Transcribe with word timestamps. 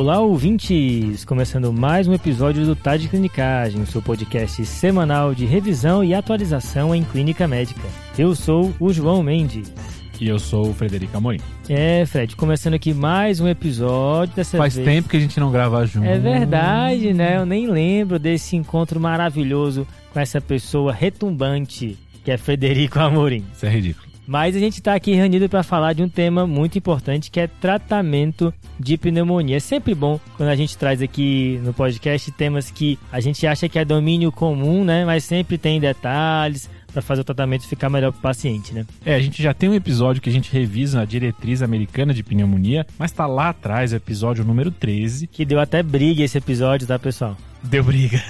Olá, 0.00 0.18
ouvintes! 0.18 1.26
Começando 1.26 1.70
mais 1.70 2.08
um 2.08 2.14
episódio 2.14 2.64
do 2.64 2.74
Tá 2.74 2.96
de 2.96 3.06
Clinicagem, 3.06 3.84
seu 3.84 4.00
podcast 4.00 4.64
semanal 4.64 5.34
de 5.34 5.44
revisão 5.44 6.02
e 6.02 6.14
atualização 6.14 6.94
em 6.94 7.04
clínica 7.04 7.46
médica. 7.46 7.82
Eu 8.16 8.34
sou 8.34 8.72
o 8.80 8.94
João 8.94 9.22
Mendes. 9.22 9.70
E 10.18 10.26
eu 10.26 10.38
sou 10.38 10.70
o 10.70 10.72
Frederico 10.72 11.18
Amorim. 11.18 11.40
É, 11.68 12.06
Fred, 12.06 12.34
começando 12.34 12.72
aqui 12.72 12.94
mais 12.94 13.40
um 13.40 13.48
episódio 13.48 14.34
dessa 14.34 14.56
Faz 14.56 14.74
vez. 14.74 14.86
tempo 14.86 15.10
que 15.10 15.18
a 15.18 15.20
gente 15.20 15.38
não 15.38 15.52
grava 15.52 15.84
junto. 15.84 16.06
É 16.06 16.18
verdade, 16.18 17.12
né? 17.12 17.36
Eu 17.36 17.44
nem 17.44 17.70
lembro 17.70 18.18
desse 18.18 18.56
encontro 18.56 18.98
maravilhoso 18.98 19.86
com 20.14 20.18
essa 20.18 20.40
pessoa 20.40 20.94
retumbante 20.94 21.98
que 22.24 22.30
é 22.30 22.38
Frederico 22.38 22.98
Amorim. 22.98 23.44
Isso 23.52 23.66
é 23.66 23.68
ridículo. 23.68 24.09
Mas 24.30 24.54
a 24.54 24.60
gente 24.60 24.74
está 24.74 24.94
aqui 24.94 25.12
reunido 25.12 25.48
para 25.48 25.64
falar 25.64 25.92
de 25.92 26.04
um 26.04 26.08
tema 26.08 26.46
muito 26.46 26.78
importante 26.78 27.32
que 27.32 27.40
é 27.40 27.48
tratamento 27.48 28.54
de 28.78 28.96
pneumonia. 28.96 29.56
É 29.56 29.58
sempre 29.58 29.92
bom 29.92 30.20
quando 30.36 30.50
a 30.50 30.54
gente 30.54 30.78
traz 30.78 31.02
aqui 31.02 31.60
no 31.64 31.74
podcast 31.74 32.30
temas 32.30 32.70
que 32.70 32.96
a 33.10 33.18
gente 33.18 33.44
acha 33.44 33.68
que 33.68 33.76
é 33.76 33.84
domínio 33.84 34.30
comum, 34.30 34.84
né? 34.84 35.04
Mas 35.04 35.24
sempre 35.24 35.58
tem 35.58 35.80
detalhes 35.80 36.70
para 36.92 37.02
fazer 37.02 37.22
o 37.22 37.24
tratamento 37.24 37.66
ficar 37.66 37.90
melhor 37.90 38.12
para 38.12 38.20
o 38.20 38.22
paciente, 38.22 38.72
né? 38.72 38.86
É, 39.04 39.16
a 39.16 39.20
gente 39.20 39.42
já 39.42 39.52
tem 39.52 39.68
um 39.68 39.74
episódio 39.74 40.22
que 40.22 40.30
a 40.30 40.32
gente 40.32 40.52
revisa 40.52 41.00
a 41.00 41.04
diretriz 41.04 41.60
americana 41.60 42.14
de 42.14 42.22
pneumonia, 42.22 42.86
mas 42.96 43.10
tá 43.10 43.26
lá 43.26 43.48
atrás, 43.48 43.92
o 43.92 43.96
episódio 43.96 44.44
número 44.44 44.70
13. 44.70 45.26
Que 45.26 45.44
deu 45.44 45.58
até 45.58 45.82
briga 45.82 46.22
esse 46.22 46.38
episódio, 46.38 46.86
tá, 46.86 47.00
pessoal? 47.00 47.36
Deu 47.62 47.84
briga, 47.84 48.22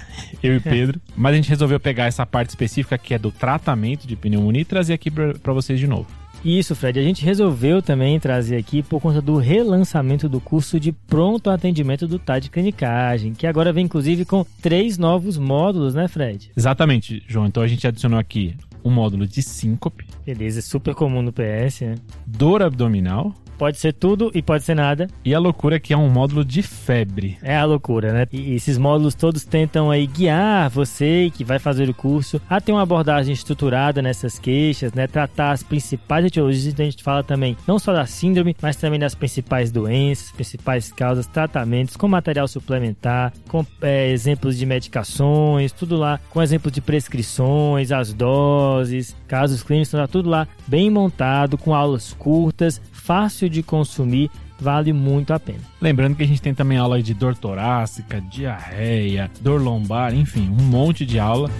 eu 0.43 0.57
e 0.57 0.61
Pedro. 0.61 1.01
mas 1.17 1.33
a 1.33 1.37
gente 1.37 1.49
resolveu 1.49 1.79
pegar 1.79 2.07
essa 2.07 2.27
parte 2.27 2.51
específica 2.51 2.99
que 2.99 3.15
é 3.15 3.19
do 3.19 3.31
tratamento 3.31 4.07
de 4.07 4.17
pneumonia 4.17 4.63
e 4.63 4.65
trazer 4.65 4.95
aqui 4.95 5.11
para 5.11 5.53
vocês 5.53 5.79
de 5.79 5.87
novo. 5.87 6.07
Isso, 6.45 6.75
Fred. 6.75 6.99
A 6.99 7.03
gente 7.03 7.23
resolveu 7.23 7.83
também 7.83 8.19
trazer 8.19 8.57
aqui 8.57 8.83
por 8.83 8.99
conta 9.01 9.21
do 9.21 9.37
relançamento 9.37 10.27
do 10.27 10.41
curso 10.41 10.81
de 10.81 10.91
pronto 10.91 11.51
atendimento 11.51 12.09
do 12.09 12.19
TAD 12.19 12.49
Clinicagem, 12.49 13.35
que 13.35 13.47
agora 13.47 13.73
vem 13.73 13.85
inclusive 13.85 14.25
com 14.25 14.45
três 14.63 14.97
novos 14.97 15.37
módulos, 15.37 15.95
né, 15.95 16.09
Fred? 16.09 16.51
Exatamente, 16.57 17.23
João. 17.29 17.47
Então 17.47 17.63
a 17.63 17.67
gente 17.67 17.87
adicionou 17.87 18.19
aqui 18.19 18.57
um 18.83 18.91
módulo 18.91 19.27
de 19.27 19.43
síncope. 19.43 20.07
Beleza, 20.25 20.63
super 20.63 20.95
comum 20.95 21.21
no 21.21 21.31
PS, 21.33 21.83
né? 21.83 21.95
Dor 22.27 22.63
abdominal. 22.63 23.35
Pode 23.61 23.79
ser 23.79 23.93
tudo 23.93 24.31
e 24.35 24.41
pode 24.41 24.65
ser 24.65 24.75
nada. 24.75 25.07
E 25.23 25.35
a 25.35 25.39
loucura 25.39 25.79
que 25.79 25.93
é 25.93 25.97
um 25.97 26.09
módulo 26.09 26.43
de 26.43 26.63
febre. 26.63 27.37
É 27.43 27.59
a 27.59 27.67
loucura, 27.67 28.11
né? 28.11 28.27
E 28.33 28.55
esses 28.55 28.79
módulos 28.79 29.15
todos 29.15 29.45
tentam 29.45 29.91
aí 29.91 30.07
guiar 30.07 30.71
você 30.71 31.31
que 31.35 31.45
vai 31.45 31.59
fazer 31.59 31.87
o 31.87 31.93
curso 31.93 32.41
a 32.49 32.59
ter 32.59 32.73
uma 32.73 32.81
abordagem 32.81 33.35
estruturada 33.35 34.01
nessas 34.01 34.39
queixas, 34.39 34.95
né? 34.95 35.07
Tratar 35.07 35.51
as 35.51 35.63
principais 35.63 36.25
etiologias. 36.25 36.73
Então 36.73 36.87
a 36.87 36.91
gente 36.91 37.03
fala 37.03 37.23
também 37.23 37.55
não 37.67 37.79
só 37.79 37.93
da 37.93 38.07
síndrome, 38.07 38.57
mas 38.63 38.77
também 38.77 38.99
das 38.99 39.15
principais 39.15 39.71
doenças, 39.71 40.31
principais 40.31 40.91
causas, 40.91 41.27
tratamentos, 41.27 41.99
com 41.99 42.09
material 42.09 42.49
suplementar, 42.49 43.31
com 43.47 43.63
é, 43.83 44.11
exemplos 44.11 44.57
de 44.57 44.65
medicações, 44.65 45.71
tudo 45.71 45.99
lá, 45.99 46.19
com 46.31 46.41
exemplos 46.41 46.73
de 46.73 46.81
prescrições, 46.81 47.93
as 47.93 48.15
doses, 48.15 49.15
casos 49.29 49.63
clínicos, 49.63 49.91
tá 49.91 50.09
tudo 50.09 50.31
lá 50.31 50.49
bem 50.67 50.89
montado, 50.89 51.59
com 51.59 51.75
aulas 51.75 52.15
curtas, 52.15 52.81
fácil 53.01 53.49
de 53.49 53.63
consumir, 53.63 54.31
vale 54.61 54.93
muito 54.93 55.33
a 55.33 55.41
pena. 55.41 55.61
Lembrando 55.81 56.15
que 56.15 56.23
a 56.23 56.27
gente 56.27 56.43
tem 56.43 56.55
também 56.55 56.79
aula 56.79 57.03
de 57.03 57.15
dor 57.15 57.35
torácica, 57.35 58.21
diarreia, 58.21 59.31
dor 59.41 59.61
lombar, 59.61 60.15
enfim, 60.15 60.49
um 60.49 60.63
monte 60.63 61.07
de 61.07 61.19
aula. 61.19 61.51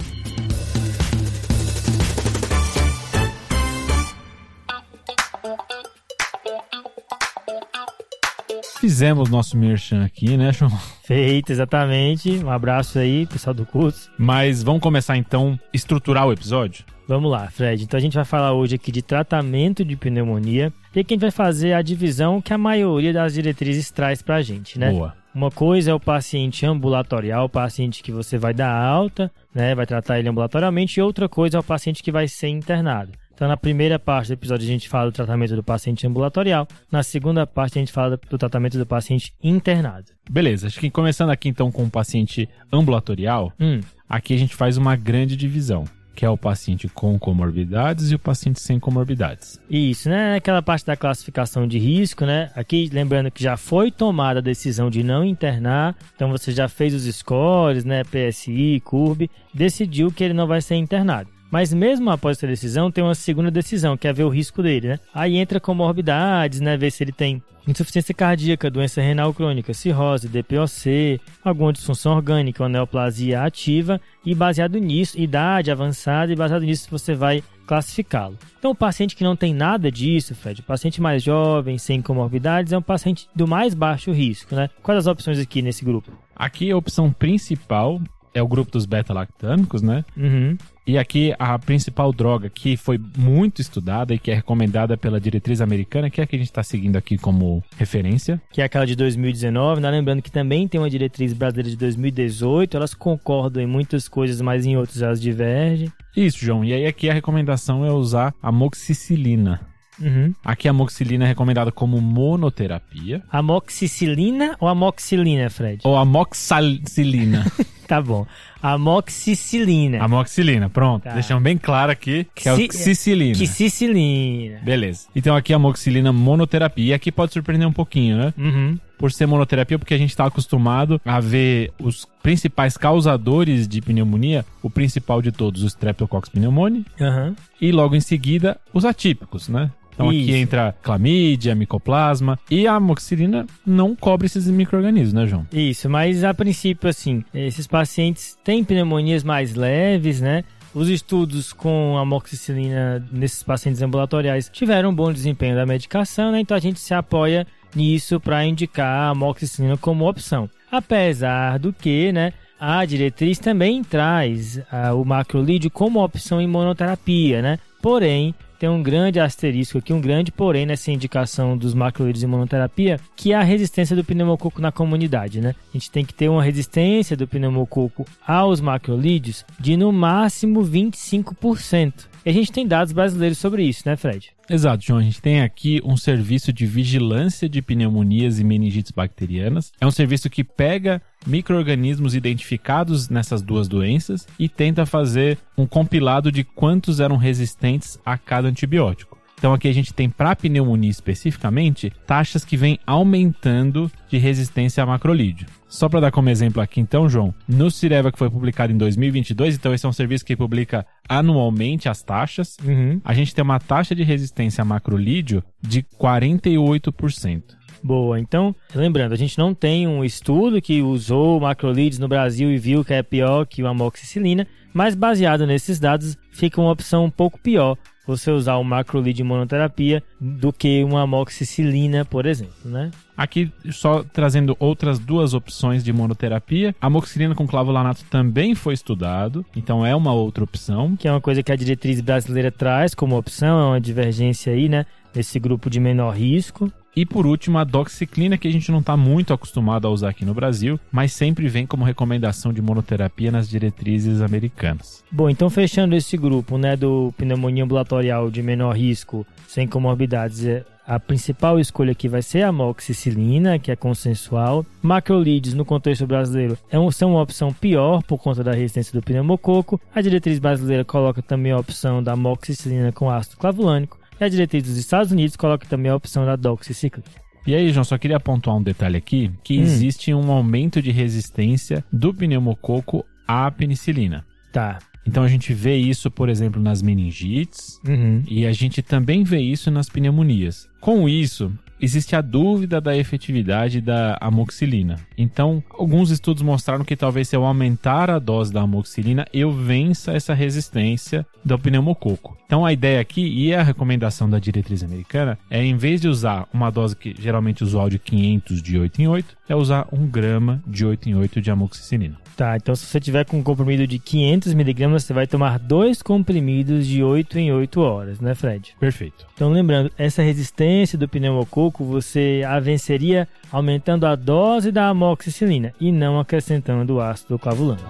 Fizemos 8.79 9.29
nosso 9.29 9.55
merchan 9.55 10.03
aqui, 10.03 10.35
né, 10.35 10.51
João? 10.51 10.71
Feito, 11.03 11.51
exatamente. 11.51 12.43
Um 12.43 12.49
abraço 12.49 12.97
aí, 12.97 13.27
pessoal 13.27 13.53
do 13.53 13.63
curso. 13.63 14.09
Mas 14.17 14.63
vamos 14.63 14.81
começar 14.81 15.17
então 15.17 15.59
estruturar 15.71 16.25
o 16.25 16.33
episódio? 16.33 16.83
Vamos 17.07 17.29
lá, 17.31 17.49
Fred. 17.49 17.83
Então 17.83 17.97
a 17.97 18.01
gente 18.01 18.13
vai 18.15 18.23
falar 18.25 18.53
hoje 18.53 18.75
aqui 18.75 18.91
de 18.91 19.01
tratamento 19.01 19.83
de 19.83 19.95
pneumonia. 19.95 20.71
E 20.95 20.99
aqui 20.99 21.13
a 21.13 21.15
gente 21.15 21.21
vai 21.21 21.31
fazer 21.31 21.73
a 21.73 21.81
divisão 21.81 22.41
que 22.41 22.53
a 22.53 22.57
maioria 22.57 23.11
das 23.11 23.33
diretrizes 23.33 23.91
traz 23.91 24.21
pra 24.21 24.41
gente, 24.41 24.79
né? 24.79 24.91
Boa. 24.91 25.13
Uma 25.33 25.49
coisa 25.49 25.91
é 25.91 25.93
o 25.93 25.99
paciente 25.99 26.65
ambulatorial, 26.65 27.45
o 27.45 27.49
paciente 27.49 28.03
que 28.03 28.11
você 28.11 28.37
vai 28.37 28.53
dar 28.53 28.73
alta, 28.73 29.31
né? 29.53 29.73
Vai 29.73 29.85
tratar 29.85 30.19
ele 30.19 30.27
ambulatorialmente, 30.27 30.99
e 30.99 31.03
outra 31.03 31.29
coisa 31.29 31.57
é 31.57 31.59
o 31.59 31.63
paciente 31.63 32.03
que 32.03 32.11
vai 32.11 32.27
ser 32.27 32.49
internado. 32.49 33.11
Então, 33.33 33.47
na 33.47 33.57
primeira 33.57 33.97
parte 33.97 34.27
do 34.27 34.33
episódio, 34.33 34.65
a 34.65 34.71
gente 34.71 34.87
fala 34.87 35.09
do 35.09 35.13
tratamento 35.13 35.55
do 35.55 35.63
paciente 35.63 36.05
ambulatorial. 36.05 36.67
Na 36.91 37.01
segunda 37.01 37.47
parte, 37.47 37.79
a 37.79 37.81
gente 37.81 37.91
fala 37.91 38.19
do 38.29 38.37
tratamento 38.37 38.77
do 38.77 38.85
paciente 38.85 39.33
internado. 39.41 40.11
Beleza, 40.29 40.67
acho 40.67 40.79
que 40.79 40.91
começando 40.91 41.31
aqui 41.31 41.49
então 41.49 41.71
com 41.71 41.83
o 41.85 41.89
paciente 41.89 42.47
ambulatorial, 42.71 43.51
Hum, 43.59 43.79
aqui 44.07 44.33
a 44.33 44.37
gente 44.37 44.53
faz 44.55 44.77
uma 44.77 44.95
grande 44.95 45.35
divisão, 45.35 45.85
que 46.15 46.25
é 46.25 46.29
o 46.29 46.37
paciente 46.37 46.87
com 46.87 47.17
comorbidades 47.17 48.11
e 48.11 48.15
o 48.15 48.19
paciente 48.19 48.59
sem 48.59 48.79
comorbidades. 48.79 49.59
Isso, 49.69 50.09
né? 50.09 50.35
Aquela 50.35 50.61
parte 50.61 50.85
da 50.85 50.95
classificação 50.95 51.67
de 51.67 51.77
risco, 51.77 52.25
né? 52.25 52.51
Aqui, 52.55 52.89
lembrando 52.91 53.31
que 53.31 53.43
já 53.43 53.57
foi 53.57 53.91
tomada 53.91 54.39
a 54.39 54.43
decisão 54.43 54.89
de 54.89 55.03
não 55.03 55.23
internar, 55.23 55.95
então 56.15 56.29
você 56.29 56.51
já 56.51 56.67
fez 56.67 56.93
os 56.93 57.03
scores, 57.15 57.85
né? 57.85 58.03
PSI, 58.03 58.81
CURB, 58.83 59.29
decidiu 59.53 60.11
que 60.11 60.23
ele 60.23 60.33
não 60.33 60.47
vai 60.47 60.61
ser 60.61 60.75
internado. 60.75 61.29
Mas 61.51 61.73
mesmo 61.73 62.09
após 62.09 62.37
essa 62.37 62.47
decisão, 62.47 62.89
tem 62.89 63.03
uma 63.03 63.13
segunda 63.13 63.51
decisão, 63.51 63.97
que 63.97 64.07
é 64.07 64.13
ver 64.13 64.23
o 64.23 64.29
risco 64.29 64.63
dele, 64.63 64.87
né? 64.87 64.99
Aí 65.13 65.37
entra 65.37 65.59
comorbidades, 65.59 66.61
né? 66.61 66.77
Ver 66.77 66.91
se 66.91 67.03
ele 67.03 67.11
tem 67.11 67.43
insuficiência 67.67 68.13
cardíaca, 68.13 68.71
doença 68.71 69.01
renal 69.01 69.33
crônica, 69.33 69.73
cirrose, 69.73 70.27
DPOC, 70.27 71.19
alguma 71.43 71.73
disfunção 71.73 72.15
orgânica 72.15 72.63
ou 72.63 72.69
neoplasia 72.69 73.43
ativa, 73.43 73.99
e 74.25 74.33
baseado 74.33 74.79
nisso, 74.79 75.19
idade 75.19 75.69
avançada, 75.69 76.31
e 76.31 76.35
baseado 76.35 76.63
nisso 76.63 76.87
você 76.89 77.13
vai 77.13 77.43
classificá-lo. 77.67 78.37
Então, 78.57 78.71
o 78.71 78.75
paciente 78.75 79.15
que 79.15 79.23
não 79.23 79.35
tem 79.35 79.53
nada 79.53 79.91
disso, 79.91 80.35
Fred, 80.35 80.61
o 80.61 80.63
paciente 80.63 81.01
mais 81.01 81.23
jovem, 81.23 81.77
sem 81.77 82.01
comorbidades, 82.01 82.73
é 82.73 82.77
um 82.77 82.81
paciente 82.81 83.29
do 83.35 83.47
mais 83.47 83.73
baixo 83.73 84.11
risco, 84.11 84.55
né? 84.55 84.69
Quais 84.81 84.99
as 84.99 85.07
opções 85.07 85.39
aqui 85.39 85.61
nesse 85.61 85.85
grupo? 85.85 86.11
Aqui 86.35 86.71
a 86.71 86.77
opção 86.77 87.11
principal 87.11 88.01
é 88.33 88.41
o 88.41 88.47
grupo 88.47 88.71
dos 88.71 88.85
beta-lactâmicos, 88.85 89.81
né? 89.81 90.03
Uhum. 90.17 90.57
E 90.85 90.97
aqui 90.97 91.33
a 91.37 91.57
principal 91.59 92.11
droga 92.11 92.49
que 92.49 92.75
foi 92.75 92.99
muito 93.17 93.61
estudada 93.61 94.13
e 94.13 94.19
que 94.19 94.31
é 94.31 94.33
recomendada 94.33 94.97
pela 94.97 95.19
diretriz 95.19 95.61
americana, 95.61 96.09
que 96.09 96.19
é 96.19 96.23
a 96.23 96.27
que 96.27 96.35
a 96.35 96.39
gente 96.39 96.49
está 96.49 96.63
seguindo 96.63 96.95
aqui 96.95 97.17
como 97.17 97.63
referência. 97.77 98.41
que 98.51 98.61
é 98.61 98.65
aquela 98.65 98.85
de 98.85 98.95
2019, 98.95 99.81
né? 99.81 99.91
lembrando 99.91 100.21
que 100.21 100.31
também 100.31 100.67
tem 100.67 100.81
uma 100.81 100.89
diretriz 100.89 101.33
brasileira 101.33 101.69
de 101.69 101.77
2018, 101.77 102.75
elas 102.75 102.93
concordam 102.93 103.61
em 103.61 103.67
muitas 103.67 104.07
coisas, 104.07 104.41
mas 104.41 104.65
em 104.65 104.75
outras 104.75 105.01
elas 105.01 105.21
divergem. 105.21 105.91
Isso, 106.15 106.43
João. 106.43 106.65
E 106.65 106.73
aí 106.73 106.85
aqui 106.85 107.09
a 107.09 107.13
recomendação 107.13 107.85
é 107.85 107.91
usar 107.91 108.33
amoxicilina. 108.41 109.61
Uhum. 109.99 110.33
Aqui 110.43 110.67
a 110.67 110.71
amoxicilina 110.71 111.25
é 111.25 111.27
recomendada 111.27 111.71
como 111.71 112.01
monoterapia. 112.01 113.21
Amoxicilina 113.31 114.57
ou 114.59 114.67
amoxilina, 114.67 115.49
Fred? 115.49 115.81
Ou 115.83 115.95
amoxicilina. 115.95 117.45
Tá 117.91 118.01
bom. 118.01 118.25
Amoxicilina. 118.61 120.01
amoxicilina, 120.01 120.69
pronto. 120.69 121.03
Tá. 121.03 121.09
Deixamos 121.13 121.43
bem 121.43 121.57
claro 121.57 121.91
aqui 121.91 122.25
que 122.33 122.47
é 122.47 122.53
o 122.53 122.55
Ci- 122.55 122.69
cicilina. 122.71 123.35
Quicicilina. 123.37 124.59
Beleza. 124.63 125.07
Então 125.13 125.35
aqui 125.35 125.51
a 125.51 125.57
amoxicilina 125.57 126.13
monoterapia. 126.13 126.85
E 126.85 126.93
aqui 126.93 127.11
pode 127.11 127.33
surpreender 127.33 127.67
um 127.67 127.73
pouquinho, 127.73 128.17
né? 128.17 128.33
Uhum. 128.37 128.79
por 128.97 129.11
ser 129.11 129.25
monoterapia, 129.25 129.79
porque 129.79 129.95
a 129.95 129.97
gente 129.97 130.11
está 130.11 130.25
acostumado 130.27 131.01
a 131.03 131.19
ver 131.19 131.71
os 131.81 132.07
principais 132.21 132.77
causadores 132.77 133.67
de 133.67 133.81
pneumonia, 133.81 134.45
o 134.61 134.69
principal 134.69 135.21
de 135.23 135.31
todos, 135.31 135.63
o 135.63 135.67
Streptococcus 135.67 136.29
pneumoniae, 136.29 136.85
Aham. 137.01 137.35
e 137.59 137.71
logo 137.71 137.95
em 137.95 137.99
seguida 137.99 138.57
os 138.71 138.85
atípicos, 138.85 139.49
né? 139.49 139.71
Então 140.01 140.09
aqui 140.09 140.21
Isso. 140.21 140.31
entra 140.31 140.75
clamídia, 140.81 141.55
micoplasma, 141.55 142.39
e 142.49 142.67
a 142.67 142.73
amoxicilina 142.75 143.45
não 143.65 143.95
cobre 143.95 144.25
esses 144.25 144.47
micro-organismos, 144.47 145.13
né, 145.13 145.27
João? 145.27 145.45
Isso, 145.51 145.89
mas 145.89 146.23
a 146.23 146.33
princípio, 146.33 146.89
assim, 146.89 147.23
esses 147.33 147.67
pacientes 147.67 148.37
têm 148.43 148.63
pneumonias 148.63 149.23
mais 149.23 149.55
leves, 149.55 150.19
né? 150.21 150.43
Os 150.73 150.87
estudos 150.87 151.51
com 151.51 151.97
amoxicilina 151.97 153.05
nesses 153.11 153.43
pacientes 153.43 153.81
ambulatoriais 153.81 154.49
tiveram 154.51 154.89
um 154.89 154.95
bom 154.95 155.11
desempenho 155.11 155.55
da 155.55 155.65
medicação, 155.65 156.31
né? 156.31 156.39
Então 156.39 156.55
a 156.55 156.61
gente 156.61 156.79
se 156.79 156.93
apoia 156.93 157.45
nisso 157.75 158.19
para 158.19 158.45
indicar 158.45 158.87
a 158.87 159.09
amoxicilina 159.09 159.77
como 159.77 160.07
opção. 160.07 160.49
Apesar 160.71 161.59
do 161.59 161.73
que, 161.73 162.11
né? 162.11 162.33
A 162.57 162.85
diretriz 162.85 163.39
também 163.39 163.83
traz 163.83 164.61
ah, 164.71 164.93
o 164.93 165.03
macrolídeo 165.03 165.71
como 165.71 166.01
opção 166.01 166.39
em 166.39 166.47
monoterapia, 166.47 167.41
né? 167.41 167.59
Porém, 167.81 168.35
tem 168.61 168.69
um 168.69 168.83
grande 168.83 169.19
asterisco 169.19 169.79
aqui, 169.79 169.91
um 169.91 169.99
grande 169.99 170.31
porém 170.31 170.67
nessa 170.67 170.91
indicação 170.91 171.57
dos 171.57 171.73
macrolídeos 171.73 172.21
em 172.21 172.27
monoterapia, 172.27 172.99
que 173.15 173.33
é 173.33 173.35
a 173.35 173.41
resistência 173.41 173.95
do 173.95 174.03
pneumococo 174.03 174.61
na 174.61 174.71
comunidade, 174.71 175.41
né? 175.41 175.55
A 175.73 175.73
gente 175.73 175.89
tem 175.89 176.05
que 176.05 176.13
ter 176.13 176.29
uma 176.29 176.43
resistência 176.43 177.17
do 177.17 177.27
pneumococo 177.27 178.05
aos 178.23 178.61
macrolídeos 178.61 179.43
de 179.59 179.75
no 179.75 179.91
máximo 179.91 180.63
25%. 180.63 182.10
E 182.25 182.29
a 182.29 182.33
gente 182.33 182.51
tem 182.51 182.67
dados 182.67 182.93
brasileiros 182.93 183.39
sobre 183.39 183.63
isso, 183.63 183.83
né, 183.85 183.95
Fred? 183.95 184.31
Exato, 184.49 184.83
João. 184.85 184.99
A 184.99 185.03
gente 185.03 185.21
tem 185.21 185.41
aqui 185.41 185.81
um 185.83 185.97
serviço 185.97 186.53
de 186.53 186.65
vigilância 186.65 187.49
de 187.49 187.61
pneumonias 187.61 188.39
e 188.39 188.43
meningites 188.43 188.91
bacterianas. 188.91 189.71
É 189.81 189.87
um 189.87 189.91
serviço 189.91 190.29
que 190.29 190.43
pega 190.43 191.01
micro-organismos 191.25 192.13
identificados 192.13 193.09
nessas 193.09 193.41
duas 193.41 193.67
doenças 193.67 194.27
e 194.37 194.47
tenta 194.47 194.85
fazer 194.85 195.37
um 195.57 195.65
compilado 195.65 196.31
de 196.31 196.43
quantos 196.43 196.99
eram 196.99 197.17
resistentes 197.17 197.97
a 198.05 198.17
cada 198.17 198.47
antibiótico. 198.47 199.20
Então 199.41 199.53
aqui 199.55 199.67
a 199.67 199.73
gente 199.73 199.91
tem 199.91 200.07
para 200.07 200.35
pneumonia 200.35 200.91
especificamente 200.91 201.91
taxas 202.05 202.45
que 202.45 202.55
vêm 202.55 202.77
aumentando 202.85 203.91
de 204.07 204.19
resistência 204.19 204.83
a 204.83 204.85
macrolídeo. 204.85 205.47
Só 205.67 205.89
para 205.89 205.99
dar 205.99 206.11
como 206.11 206.29
exemplo 206.29 206.61
aqui 206.61 206.79
então, 206.79 207.09
João, 207.09 207.33
no 207.47 207.71
Cireva 207.71 208.11
que 208.11 208.19
foi 208.19 208.29
publicado 208.29 208.71
em 208.71 208.77
2022, 208.77 209.55
então 209.55 209.73
esse 209.73 209.83
é 209.83 209.89
um 209.89 209.93
serviço 209.93 210.23
que 210.23 210.35
publica 210.35 210.85
anualmente 211.09 211.89
as 211.89 212.03
taxas, 212.03 212.55
Uhum. 212.63 213.01
a 213.03 213.15
gente 213.15 213.33
tem 213.33 213.43
uma 213.43 213.59
taxa 213.59 213.95
de 213.95 214.03
resistência 214.03 214.61
a 214.61 214.65
macrolídeo 214.65 215.43
de 215.59 215.81
48%. 215.81 217.41
Boa, 217.83 218.19
então, 218.19 218.55
lembrando, 218.75 219.13
a 219.13 219.17
gente 219.17 219.39
não 219.39 219.55
tem 219.55 219.87
um 219.87 220.03
estudo 220.05 220.61
que 220.61 220.83
usou 220.83 221.39
macrolides 221.39 221.97
no 221.97 222.07
Brasil 222.07 222.51
e 222.51 222.59
viu 222.59 222.85
que 222.85 222.93
é 222.93 223.01
pior 223.01 223.47
que 223.47 223.63
o 223.63 223.67
amoxicilina, 223.67 224.45
mas 224.71 224.93
baseado 224.93 225.47
nesses 225.47 225.79
dados, 225.79 226.15
fica 226.31 226.61
uma 226.61 226.69
opção 226.71 227.05
um 227.05 227.09
pouco 227.09 227.39
pior 227.39 227.75
você 228.15 228.31
usar 228.31 228.57
o 228.57 228.63
macrolide 228.63 229.23
monoterapia 229.23 230.03
do 230.19 230.51
que 230.51 230.83
uma 230.83 231.03
amoxicilina, 231.03 232.05
por 232.05 232.25
exemplo, 232.25 232.53
né? 232.65 232.91
Aqui 233.15 233.51
só 233.69 234.03
trazendo 234.03 234.55
outras 234.59 234.97
duas 234.97 235.33
opções 235.33 235.83
de 235.83 235.93
monoterapia. 235.93 236.75
A 236.81 236.87
amoxicilina 236.87 237.35
com 237.35 237.47
clavulanato 237.47 238.03
também 238.05 238.55
foi 238.55 238.73
estudado, 238.73 239.45
então 239.55 239.85
é 239.85 239.95
uma 239.95 240.13
outra 240.13 240.43
opção. 240.43 240.95
Que 240.95 241.07
é 241.07 241.11
uma 241.11 241.21
coisa 241.21 241.43
que 241.43 241.51
a 241.51 241.55
diretriz 241.55 242.01
brasileira 242.01 242.51
traz 242.51 242.95
como 242.95 243.17
opção, 243.17 243.59
é 243.59 243.65
uma 243.65 243.81
divergência 243.81 244.53
aí, 244.53 244.67
né? 244.67 244.85
Nesse 245.13 245.39
grupo 245.39 245.69
de 245.69 245.79
menor 245.79 246.15
risco. 246.15 246.71
E 246.95 247.05
por 247.05 247.25
último, 247.25 247.57
a 247.57 247.63
doxiciclina, 247.63 248.37
que 248.37 248.47
a 248.47 248.51
gente 248.51 248.71
não 248.71 248.79
está 248.79 248.97
muito 248.97 249.33
acostumado 249.33 249.87
a 249.87 249.89
usar 249.89 250.09
aqui 250.09 250.25
no 250.25 250.33
Brasil, 250.33 250.79
mas 250.91 251.13
sempre 251.13 251.47
vem 251.47 251.65
como 251.65 251.85
recomendação 251.85 252.51
de 252.51 252.61
monoterapia 252.61 253.31
nas 253.31 253.49
diretrizes 253.49 254.21
americanas. 254.21 255.03
Bom, 255.11 255.29
então 255.29 255.49
fechando 255.49 255.95
esse 255.95 256.17
grupo, 256.17 256.57
né, 256.57 256.75
do 256.75 257.13
pneumonia 257.17 257.63
ambulatorial 257.63 258.29
de 258.29 258.43
menor 258.43 258.75
risco, 258.75 259.25
sem 259.47 259.67
comorbidades, 259.67 260.45
é- 260.45 260.65
a 260.85 260.99
principal 260.99 261.59
escolha 261.59 261.93
aqui 261.93 262.09
vai 262.09 262.21
ser 262.21 262.41
a 262.41 262.49
amoxicilina, 262.49 263.57
que 263.57 263.71
é 263.71 263.75
consensual. 263.75 264.65
Macrolides, 264.81 265.53
no 265.53 265.63
contexto 265.63 266.05
brasileiro, 266.05 266.57
é 266.69 266.77
um, 266.77 266.91
são 266.91 267.11
uma 267.11 267.21
opção 267.21 267.53
pior 267.53 268.03
por 268.03 268.17
conta 268.17 268.43
da 268.43 268.51
resistência 268.51 268.99
do 268.99 269.05
pneumococo. 269.05 269.79
A 269.95 270.01
diretriz 270.01 270.39
brasileira 270.39 270.83
coloca 270.83 271.21
também 271.21 271.53
a 271.53 271.57
opção 271.57 272.03
da 272.03 272.13
amoxicilina 272.13 272.91
com 272.91 273.09
ácido 273.09 273.37
clavulânico. 273.37 274.00
E 274.21 274.23
a 274.23 274.29
diretriz 274.29 274.63
dos 274.63 274.77
Estados 274.77 275.11
Unidos 275.11 275.35
coloca 275.35 275.65
também 275.67 275.91
a 275.91 275.95
opção 275.95 276.23
da 276.23 276.35
doxiciclina. 276.35 277.09
E 277.47 277.55
aí, 277.55 277.71
João, 277.71 277.83
só 277.83 277.97
queria 277.97 278.19
pontuar 278.19 278.55
um 278.55 278.61
detalhe 278.61 278.95
aqui, 278.95 279.31
que 279.43 279.57
Hum. 279.57 279.63
existe 279.63 280.13
um 280.13 280.31
aumento 280.31 280.79
de 280.79 280.91
resistência 280.91 281.83
do 281.91 282.13
pneumococo 282.13 283.03
à 283.27 283.49
penicilina. 283.49 284.23
Tá. 284.53 284.77
Então 285.07 285.23
a 285.23 285.27
gente 285.27 285.51
vê 285.55 285.75
isso, 285.75 286.11
por 286.11 286.29
exemplo, 286.29 286.61
nas 286.61 286.83
meningites, 286.83 287.79
Uhum. 287.83 288.21
E 288.27 288.45
a 288.45 288.51
gente 288.51 288.83
também 288.83 289.23
vê 289.23 289.39
isso 289.39 289.71
nas 289.71 289.89
pneumonias. 289.89 290.69
Com 290.79 291.09
isso, 291.09 291.51
existe 291.81 292.15
a 292.15 292.21
dúvida 292.21 292.79
da 292.79 292.95
efetividade 292.95 293.81
da 293.81 294.17
amoxicilina. 294.21 294.97
Então, 295.17 295.63
alguns 295.77 296.11
estudos 296.11 296.43
mostraram 296.43 296.85
que 296.85 296.95
talvez 296.95 297.27
se 297.27 297.35
eu 297.35 297.45
aumentar 297.45 298.09
a 298.09 298.19
dose 298.19 298.53
da 298.53 298.61
amoxicilina, 298.61 299.25
eu 299.33 299.51
vença 299.51 300.13
essa 300.13 300.33
resistência 300.33 301.25
do 301.43 301.57
pneumococo. 301.57 302.37
Então, 302.45 302.65
a 302.65 302.73
ideia 302.73 302.99
aqui 302.99 303.21
e 303.21 303.53
a 303.53 303.63
recomendação 303.63 304.29
da 304.29 304.37
diretriz 304.37 304.83
americana 304.83 305.37
é, 305.49 305.63
em 305.63 305.75
vez 305.75 306.01
de 306.01 306.07
usar 306.07 306.47
uma 306.53 306.69
dose 306.69 306.95
que 306.95 307.15
geralmente 307.17 307.63
usual 307.63 307.89
de 307.89 307.97
500 307.97 308.61
de 308.61 308.77
8 308.77 309.01
em 309.01 309.07
8, 309.07 309.37
é 309.49 309.55
usar 309.55 309.87
1 309.91 310.07
grama 310.07 310.61
de 310.67 310.85
8 310.85 311.09
em 311.09 311.15
8 311.15 311.41
de 311.41 311.51
amoxicilina. 311.51 312.17
Tá, 312.35 312.55
então 312.55 312.73
se 312.75 312.85
você 312.85 312.99
tiver 312.99 313.25
com 313.25 313.37
um 313.37 313.43
comprimido 313.43 313.85
de 313.85 313.99
500 313.99 314.53
miligramas, 314.53 315.03
você 315.03 315.13
vai 315.13 315.27
tomar 315.27 315.59
dois 315.59 316.01
comprimidos 316.01 316.87
de 316.87 317.03
8 317.03 317.37
em 317.37 317.51
8 317.51 317.81
horas, 317.81 318.19
né, 318.19 318.33
Fred? 318.33 318.73
Perfeito. 318.79 319.27
Então, 319.33 319.51
lembrando, 319.51 319.91
essa 319.97 320.21
resistência 320.21 320.97
do 320.97 321.07
pneumococo 321.07 321.70
você 321.79 322.43
a 322.47 322.59
venceria 322.59 323.27
aumentando 323.51 324.05
a 324.05 324.15
dose 324.15 324.71
da 324.71 324.87
amoxicilina 324.87 325.73
e 325.79 325.91
não 325.91 326.19
acrescentando 326.19 326.95
o 326.95 327.01
ácido 327.01 327.39
clavulânico. 327.39 327.89